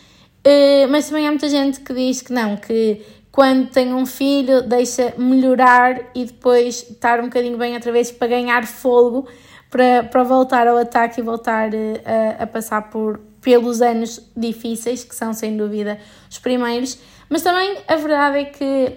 [0.89, 5.13] mas também há muita gente que diz que não, que quando tem um filho, deixa
[5.17, 9.27] melhorar e depois estar um bocadinho bem outra vez para ganhar fogo,
[9.69, 12.01] para, para voltar ao ataque e voltar eh,
[12.39, 16.97] a, a passar por, pelos anos difíceis, que são sem dúvida os primeiros.
[17.29, 18.93] Mas também a verdade é que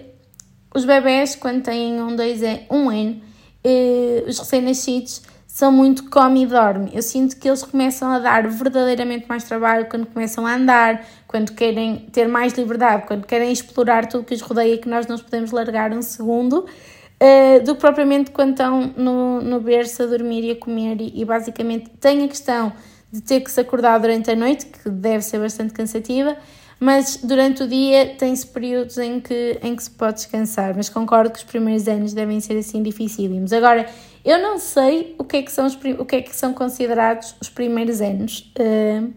[0.73, 2.41] os bebés, quando têm um, dois,
[2.71, 3.21] um ano,
[3.63, 5.21] eh, os recém-nascidos,
[5.53, 6.89] são muito come e dorme.
[6.95, 11.51] Eu sinto que eles começam a dar verdadeiramente mais trabalho quando começam a andar, quando
[11.51, 15.51] querem ter mais liberdade, quando querem explorar tudo que os rodeia, que nós não podemos
[15.51, 20.51] largar um segundo, uh, do que propriamente quando estão no, no berço a dormir e
[20.51, 20.99] a comer.
[20.99, 22.73] E, e basicamente tem a questão
[23.11, 26.35] de ter que se acordar durante a noite, que deve ser bastante cansativa,
[26.83, 30.75] mas durante o dia tem-se períodos em que, em que se pode descansar.
[30.75, 33.53] Mas concordo que os primeiros anos devem ser assim dificílimos.
[33.53, 33.89] Agora,
[34.25, 37.37] eu não sei o que é que são, os, o que é que são considerados
[37.39, 39.13] os primeiros anos, uh,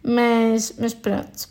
[0.00, 1.48] mas, mas pronto.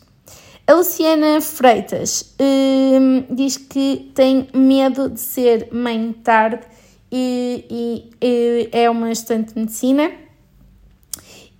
[0.66, 6.62] A Luciana Freitas uh, diz que tem medo de ser mãe tarde
[7.10, 10.12] e, e, e é uma estudante de medicina.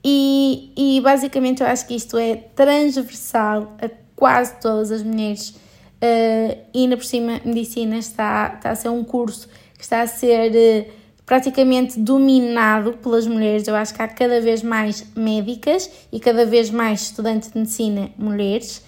[0.05, 6.59] E, e basicamente eu acho que isto é transversal a quase todas as mulheres, uh,
[6.75, 10.53] e ainda por cima, medicina está, está a ser um curso que está a ser.
[10.53, 13.67] Uh, praticamente dominado pelas mulheres.
[13.67, 18.11] Eu acho que há cada vez mais médicas e cada vez mais estudantes de medicina
[18.19, 18.83] mulheres.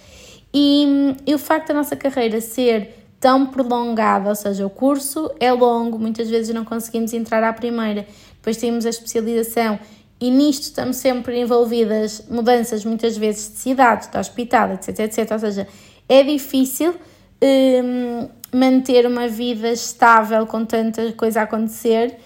[0.52, 5.50] E, e o facto da nossa carreira ser tão prolongada, ou seja, o curso é
[5.50, 9.78] longo, muitas vezes não conseguimos entrar à primeira, depois temos a especialização
[10.24, 15.30] e nisto estamos sempre envolvidas mudanças muitas vezes de cidade, de hospital, etc, etc.
[15.32, 15.68] Ou seja,
[16.08, 16.94] é difícil
[17.42, 22.16] hum, manter uma vida estável com tanta coisa a acontecer,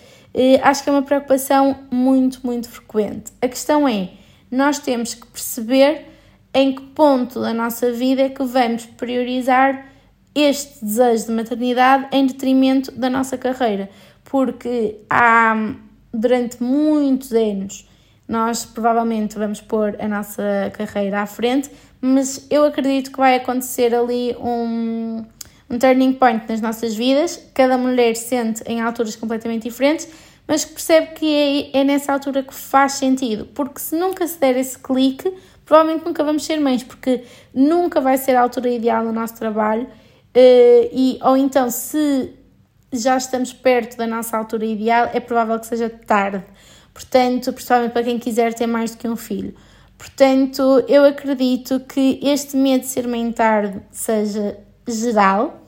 [0.62, 3.32] acho que é uma preocupação muito, muito frequente.
[3.42, 4.10] A questão é,
[4.48, 6.06] nós temos que perceber
[6.54, 9.88] em que ponto da nossa vida é que vamos priorizar
[10.36, 13.90] este desejo de maternidade em detrimento da nossa carreira,
[14.22, 15.74] porque há
[16.18, 17.88] durante muitos anos
[18.28, 23.94] nós provavelmente vamos pôr a nossa carreira à frente, mas eu acredito que vai acontecer
[23.94, 25.24] ali um,
[25.70, 27.42] um turning point nas nossas vidas.
[27.54, 30.06] Cada mulher sente em alturas completamente diferentes,
[30.46, 34.58] mas percebe que é, é nessa altura que faz sentido, porque se nunca se der
[34.58, 35.32] esse clique,
[35.64, 39.84] provavelmente nunca vamos ser mães, porque nunca vai ser a altura ideal no nosso trabalho.
[39.84, 42.34] Uh, e, ou então, se
[42.92, 46.44] já estamos perto da nossa altura ideal, é provável que seja tarde.
[46.92, 49.54] Portanto, principalmente para quem quiser ter mais do que um filho.
[49.96, 55.66] Portanto, eu acredito que este medo de ser mãe tarde seja geral.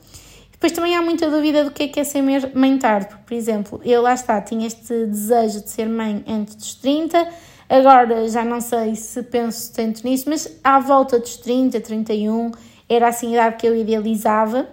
[0.51, 2.21] Depois também há muita dúvida do que é que é ser
[2.53, 6.55] mãe tarde, porque, por exemplo, eu lá está, tinha este desejo de ser mãe antes
[6.55, 7.27] dos 30,
[7.67, 12.51] agora já não sei se penso tanto nisso, mas à volta dos 30, 31,
[12.87, 14.67] era assim a idade que eu idealizava.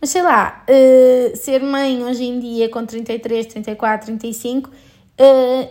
[0.00, 4.72] Mas sei lá, uh, ser mãe hoje em dia com 33, 34, 35 uh,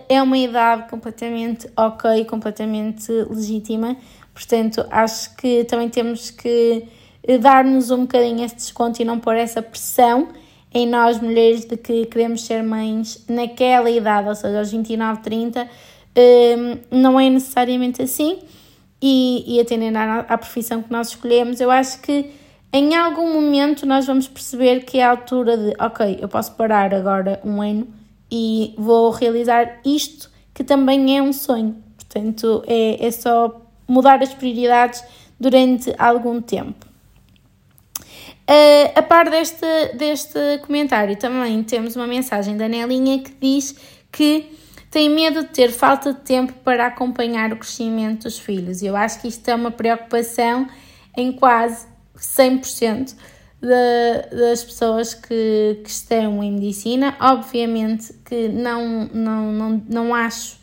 [0.08, 3.98] é uma idade completamente ok, completamente legítima.
[4.32, 6.86] Portanto, acho que também temos que
[7.24, 10.30] eh, dar-nos um bocadinho esse desconto e não pôr essa pressão
[10.74, 15.68] em nós mulheres de que queremos ser mães naquela idade, ou seja, aos 29, 30,
[16.90, 18.40] não é necessariamente assim
[19.02, 22.32] e, e atendendo à, à profissão que nós escolhemos, eu acho que
[22.72, 26.94] em algum momento nós vamos perceber que é a altura de, ok, eu posso parar
[26.94, 27.88] agora um ano
[28.32, 31.82] e vou realizar isto que também é um sonho.
[31.96, 35.04] Portanto, é, é só mudar as prioridades
[35.40, 36.86] durante algum tempo.
[38.50, 39.66] Uh, a par deste,
[39.96, 43.76] deste comentário, também temos uma mensagem da Nelinha que diz
[44.12, 44.52] que
[44.90, 48.82] tem medo de ter falta de tempo para acompanhar o crescimento dos filhos.
[48.82, 50.68] Eu acho que isto é uma preocupação
[51.16, 51.86] em quase
[52.22, 53.16] 100%
[53.62, 57.16] de, das pessoas que, que estão em medicina.
[57.20, 60.58] Obviamente que não, não, não, não acho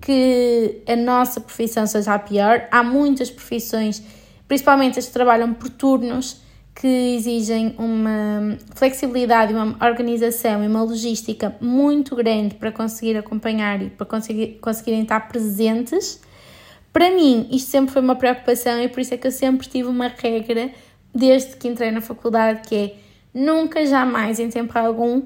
[0.00, 2.68] que a nossa profissão seja a pior.
[2.70, 4.02] Há muitas profissões,
[4.46, 6.42] principalmente as que trabalham por turnos,
[6.74, 13.90] que exigem uma flexibilidade, uma organização e uma logística muito grande para conseguir acompanhar e
[13.90, 16.20] para conseguir, conseguirem estar presentes.
[16.92, 19.88] Para mim, isto sempre foi uma preocupação e por isso é que eu sempre tive
[19.88, 20.70] uma regra
[21.14, 22.94] desde que entrei na faculdade que é
[23.32, 25.22] nunca, jamais, em tempo algum,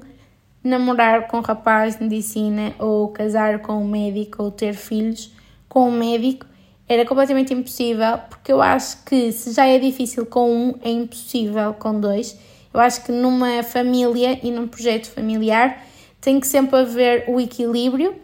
[0.63, 5.31] namorar com um rapaz de medicina ou casar com um médico ou ter filhos
[5.67, 6.45] com um médico
[6.87, 11.71] era completamente impossível, porque eu acho que se já é difícil com um, é impossível
[11.75, 12.35] com dois.
[12.73, 15.85] Eu acho que numa família e num projeto familiar
[16.19, 18.15] tem que sempre haver o equilíbrio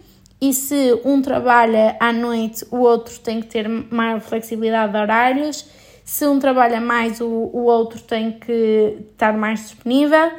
[0.42, 5.66] e se um trabalha à noite, o outro tem que ter maior flexibilidade de horários.
[6.06, 10.32] Se um trabalha mais, o, o outro tem que estar mais disponível.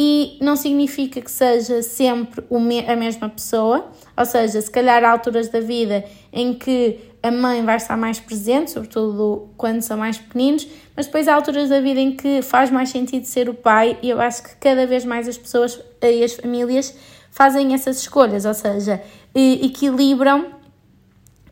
[0.00, 2.44] E não significa que seja sempre
[2.86, 7.64] a mesma pessoa, ou seja, se calhar há alturas da vida em que a mãe
[7.64, 11.98] vai estar mais presente, sobretudo quando são mais pequeninos, mas depois há alturas da vida
[11.98, 15.26] em que faz mais sentido ser o pai, e eu acho que cada vez mais
[15.26, 16.96] as pessoas e as famílias
[17.32, 19.02] fazem essas escolhas, ou seja,
[19.34, 20.57] equilibram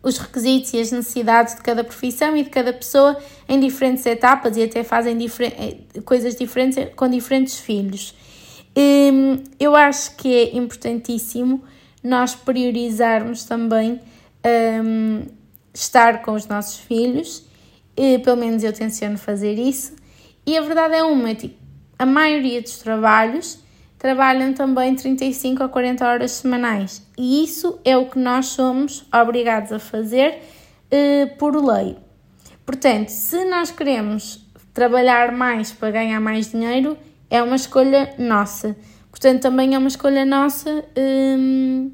[0.06, 4.56] os requisitos e as necessidades de cada profissão e de cada pessoa em diferentes etapas
[4.56, 8.14] e até fazem eh, coisas diferentes com diferentes filhos.
[8.76, 11.60] Hum, eu acho que é importantíssimo
[12.04, 14.00] nós priorizarmos também
[14.84, 15.26] um,
[15.74, 17.44] estar com os nossos filhos,
[17.96, 19.96] e, pelo menos eu tenciono fazer isso,
[20.46, 21.56] e a verdade é uma, tipo,
[21.98, 23.58] a maioria dos trabalhos
[24.06, 29.72] trabalham também 35 a 40 horas semanais, e isso é o que nós somos obrigados
[29.72, 30.42] a fazer
[30.92, 31.96] uh, por lei.
[32.64, 36.96] Portanto, se nós queremos trabalhar mais para ganhar mais dinheiro,
[37.28, 38.76] é uma escolha nossa.
[39.10, 41.90] Portanto, também é uma escolha nossa um,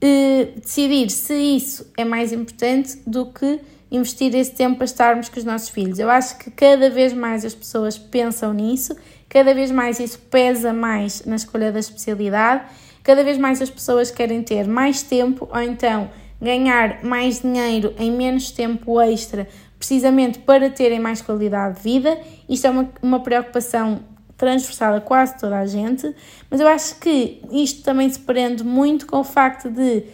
[0.00, 3.58] uh, decidir se isso é mais importante do que
[3.90, 5.98] investir esse tempo para estarmos com os nossos filhos.
[5.98, 8.94] Eu acho que cada vez mais as pessoas pensam nisso,
[9.36, 12.64] cada vez mais isso pesa mais na escolha da especialidade,
[13.04, 16.08] cada vez mais as pessoas querem ter mais tempo ou então
[16.40, 19.46] ganhar mais dinheiro em menos tempo extra,
[19.78, 22.18] precisamente para terem mais qualidade de vida.
[22.48, 24.00] Isto é uma, uma preocupação
[24.38, 26.16] transversal a quase toda a gente,
[26.50, 30.04] mas eu acho que isto também se prende muito com o facto de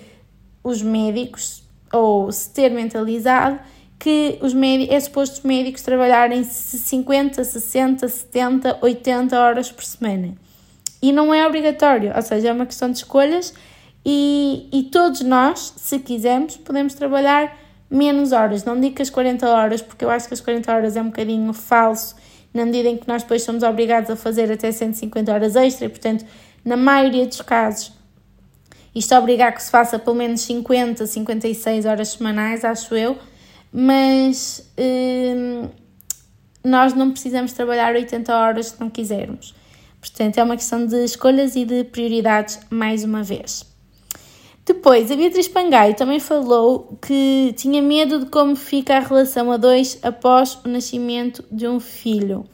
[0.64, 1.62] os médicos,
[1.92, 3.60] ou se ter mentalizado,
[4.02, 10.34] que os médicos, é suposto os médicos trabalharem 50, 60, 70, 80 horas por semana.
[11.00, 13.54] E não é obrigatório, ou seja, é uma questão de escolhas
[14.04, 17.56] e, e todos nós, se quisermos, podemos trabalhar
[17.88, 18.64] menos horas.
[18.64, 21.06] Não digo que as 40 horas, porque eu acho que as 40 horas é um
[21.06, 22.16] bocadinho falso
[22.52, 25.88] na medida em que nós depois somos obrigados a fazer até 150 horas extra, e
[25.88, 26.26] portanto,
[26.64, 27.92] na maioria dos casos,
[28.92, 33.16] isto obriga que se faça pelo menos 50, 56 horas semanais, acho eu,
[33.72, 35.68] mas hum,
[36.64, 39.54] nós não precisamos trabalhar 80 horas se não quisermos.
[40.00, 43.64] Portanto, é uma questão de escolhas e de prioridades, mais uma vez.
[44.64, 49.56] Depois, a Beatriz Pangai também falou que tinha medo de como fica a relação a
[49.56, 52.44] dois após o nascimento de um filho.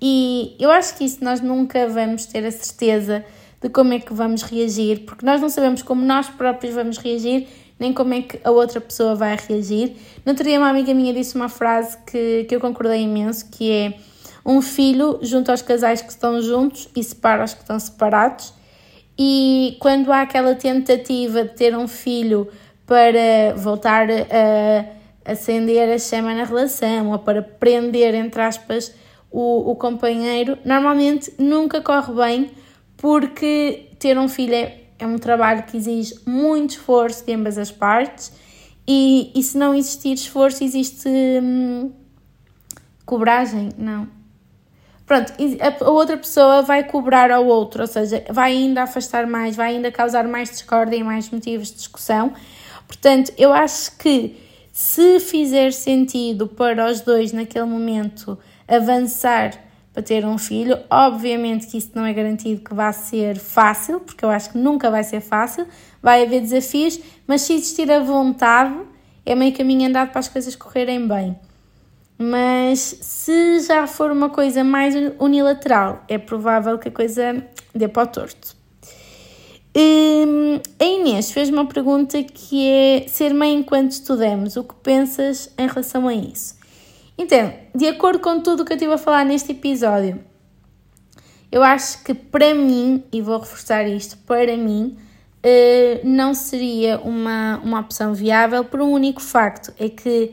[0.00, 3.24] E eu acho que isso nós nunca vamos ter a certeza
[3.60, 7.46] de como é que vamos reagir, porque nós não sabemos como nós próprios vamos reagir
[7.78, 9.96] nem como é que a outra pessoa vai reagir.
[10.24, 13.70] No outro dia uma amiga minha disse uma frase que, que eu concordei imenso, que
[13.70, 13.94] é
[14.44, 18.52] um filho junto aos casais que estão juntos e separa os que estão separados.
[19.18, 22.48] E quando há aquela tentativa de ter um filho
[22.86, 28.92] para voltar a acender a chama na relação ou para prender, entre aspas,
[29.30, 32.50] o, o companheiro, normalmente nunca corre bem
[32.96, 37.70] porque ter um filho é, é um trabalho que exige muito esforço de ambas as
[37.70, 38.32] partes
[38.86, 41.92] e, e se não existir esforço, existe hum,
[43.04, 43.70] cobragem?
[43.76, 44.22] Não
[45.12, 49.74] pronto, a outra pessoa vai cobrar ao outro, ou seja, vai ainda afastar mais, vai
[49.74, 52.32] ainda causar mais discórdia e mais motivos de discussão.
[52.86, 54.36] Portanto, eu acho que
[54.72, 59.52] se fizer sentido para os dois naquele momento avançar
[59.92, 64.24] para ter um filho, obviamente que isso não é garantido que vá ser fácil, porque
[64.24, 65.66] eu acho que nunca vai ser fácil,
[66.02, 68.74] vai haver desafios, mas se existir a vontade,
[69.26, 71.36] é meio caminho andado para as coisas correrem bem.
[72.18, 78.04] Mas se já for uma coisa mais unilateral, é provável que a coisa dê para
[78.04, 78.56] o torto.
[79.74, 85.50] Hum, a Inês fez uma pergunta que é ser mãe enquanto estudamos, o que pensas
[85.58, 86.61] em relação a isso?
[87.16, 90.22] Então, de acordo com tudo o que eu estive a falar neste episódio,
[91.50, 94.96] eu acho que para mim, e vou reforçar isto, para mim,
[95.44, 100.32] uh, não seria uma, uma opção viável por um único facto, é que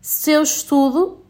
[0.00, 1.22] se eu estudo,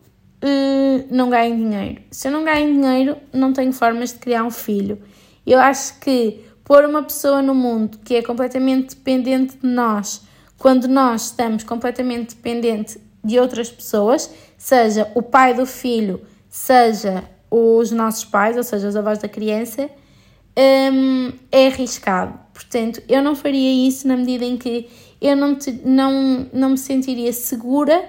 [0.44, 2.02] uh, não ganho dinheiro.
[2.10, 5.00] Se eu não ganho dinheiro, não tenho formas de criar um filho.
[5.46, 10.22] Eu acho que pôr uma pessoa no mundo que é completamente dependente de nós,
[10.58, 17.90] quando nós estamos completamente dependente de outras pessoas, seja o pai do filho, seja os
[17.90, 19.88] nossos pais, ou seja, os avós da criança,
[20.56, 22.38] um, é arriscado.
[22.52, 24.88] Portanto, eu não faria isso na medida em que
[25.20, 28.04] eu não, te, não, não me sentiria segura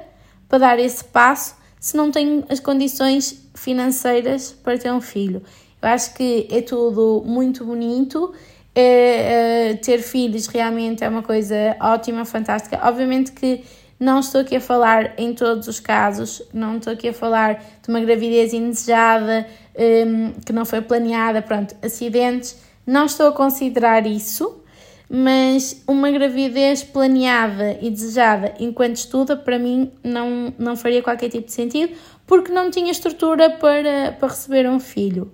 [0.47, 5.41] para dar esse passo se não tenho as condições financeiras para ter um filho.
[5.81, 8.33] Eu acho que é tudo muito bonito.
[8.73, 12.79] É, é, ter filhos realmente é uma coisa ótima, fantástica.
[12.83, 13.63] Obviamente que
[13.99, 17.89] não estou aqui a falar em todos os casos, não estou aqui a falar de
[17.89, 22.57] uma gravidez indesejada, um, que não foi planeada, pronto, acidentes.
[22.85, 24.63] Não estou a considerar isso
[25.09, 31.45] mas uma gravidez planeada e desejada enquanto estuda, para mim, não, não faria qualquer tipo
[31.45, 31.93] de sentido,
[32.25, 35.31] porque não tinha estrutura para, para receber um filho.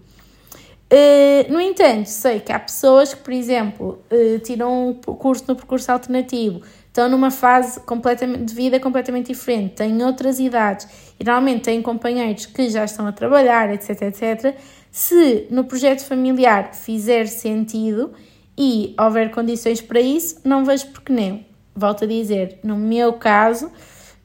[0.91, 5.55] Uh, no entanto, sei que há pessoas que, por exemplo, uh, tiram um curso no
[5.55, 6.61] percurso alternativo,
[6.93, 10.87] estão numa fase completamente, de vida completamente diferente, têm outras idades
[11.19, 14.55] e normalmente têm companheiros que já estão a trabalhar, etc, etc.
[14.91, 18.13] Se no projeto familiar fizer sentido,
[18.57, 21.43] e houver condições para isso, não vejo porque não.
[21.75, 23.71] Volto a dizer, no meu caso,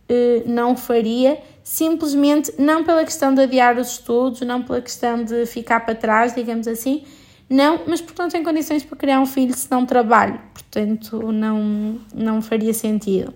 [0.08, 5.46] eh, não faria, simplesmente não pela questão de adiar os estudos, não pela questão de
[5.46, 7.04] ficar para trás, digamos assim,
[7.48, 11.98] não, mas porque não tenho condições para criar um filho se não trabalho, portanto não,
[12.14, 13.32] não faria sentido.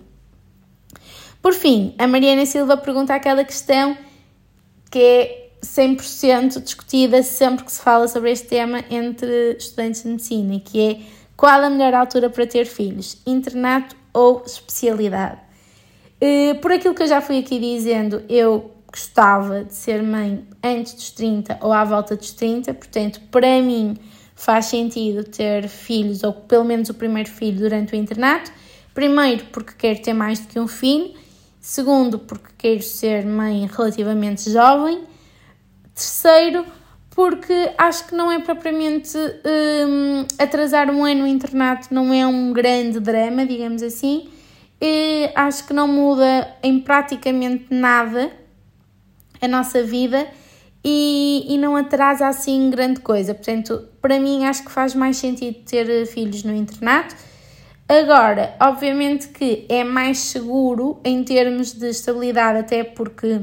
[1.41, 3.97] Por fim, a Mariana Silva pergunta aquela questão
[4.89, 10.59] que é 100% discutida sempre que se fala sobre este tema entre estudantes de medicina,
[10.59, 10.99] que é
[11.35, 15.39] qual a melhor altura para ter filhos, internato ou especialidade.
[16.21, 20.93] Eh, por aquilo que eu já fui aqui dizendo, eu gostava de ser mãe antes
[20.93, 23.97] dos 30 ou à volta dos 30, portanto, para mim
[24.35, 28.51] faz sentido ter filhos, ou pelo menos o primeiro filho, durante o internato.
[28.93, 31.11] Primeiro, porque quero ter mais do que um filho.
[31.59, 35.01] Segundo, porque quero ser mãe relativamente jovem.
[35.95, 36.63] Terceiro,
[37.09, 42.53] porque acho que não é propriamente um, atrasar um ano no internato, não é um
[42.53, 44.29] grande drama, digamos assim.
[44.79, 48.42] E acho que não muda em praticamente nada
[49.43, 50.25] a nossa vida
[50.83, 53.33] e, e não atrasa assim grande coisa.
[53.33, 57.15] Portanto, para mim, acho que faz mais sentido ter filhos no internato.
[57.87, 63.41] Agora, obviamente que é mais seguro em termos de estabilidade, até porque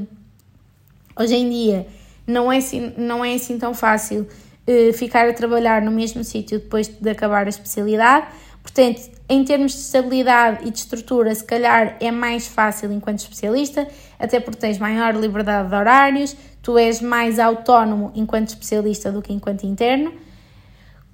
[1.18, 1.86] hoje em dia
[2.26, 4.26] não é assim, não é assim tão fácil
[4.66, 8.26] uh, ficar a trabalhar no mesmo sítio depois de acabar a especialidade.
[8.62, 13.86] Portanto, em termos de estabilidade e de estrutura, se calhar é mais fácil enquanto especialista,
[14.20, 19.32] até porque tens maior liberdade de horários, tu és mais autónomo enquanto especialista do que
[19.32, 20.12] enquanto interno.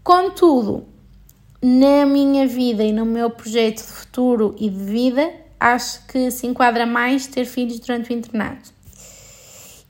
[0.02, 0.86] Contudo,
[1.62, 6.46] na minha vida e no meu projeto de futuro e de vida, acho que se
[6.46, 8.75] enquadra mais ter filhos durante o internato.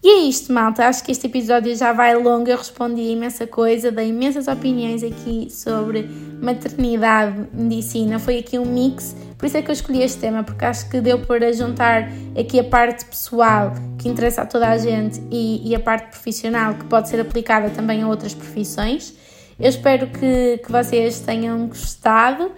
[0.06, 0.86] E é isto, malta.
[0.86, 2.48] Acho que este episódio já vai longo.
[2.48, 6.08] Eu respondi imensa coisa, dei imensas opiniões aqui sobre
[6.40, 8.20] maternidade, medicina.
[8.20, 9.16] Foi aqui um mix.
[9.36, 12.60] Por isso é que eu escolhi este tema, porque acho que deu para juntar aqui
[12.60, 16.84] a parte pessoal que interessa a toda a gente e, e a parte profissional que
[16.84, 19.12] pode ser aplicada também a outras profissões.
[19.58, 22.52] Eu espero que, que vocês tenham gostado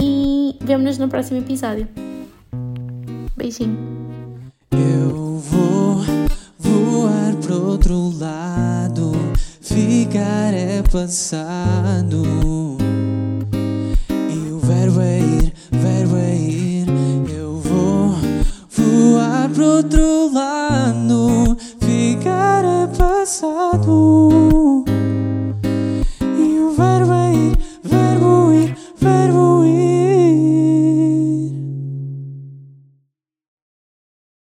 [0.00, 1.86] e vemo-nos no próximo episódio.
[3.36, 3.76] Beijinho.
[4.72, 5.85] Eu vou
[6.66, 9.12] Voar pro outro lado,
[9.60, 12.24] ficar é passado.
[14.10, 16.86] E o verbo é ir, verbo é ir.
[17.32, 18.16] Eu vou
[18.68, 24.35] voar pro outro lado, ficar é passado.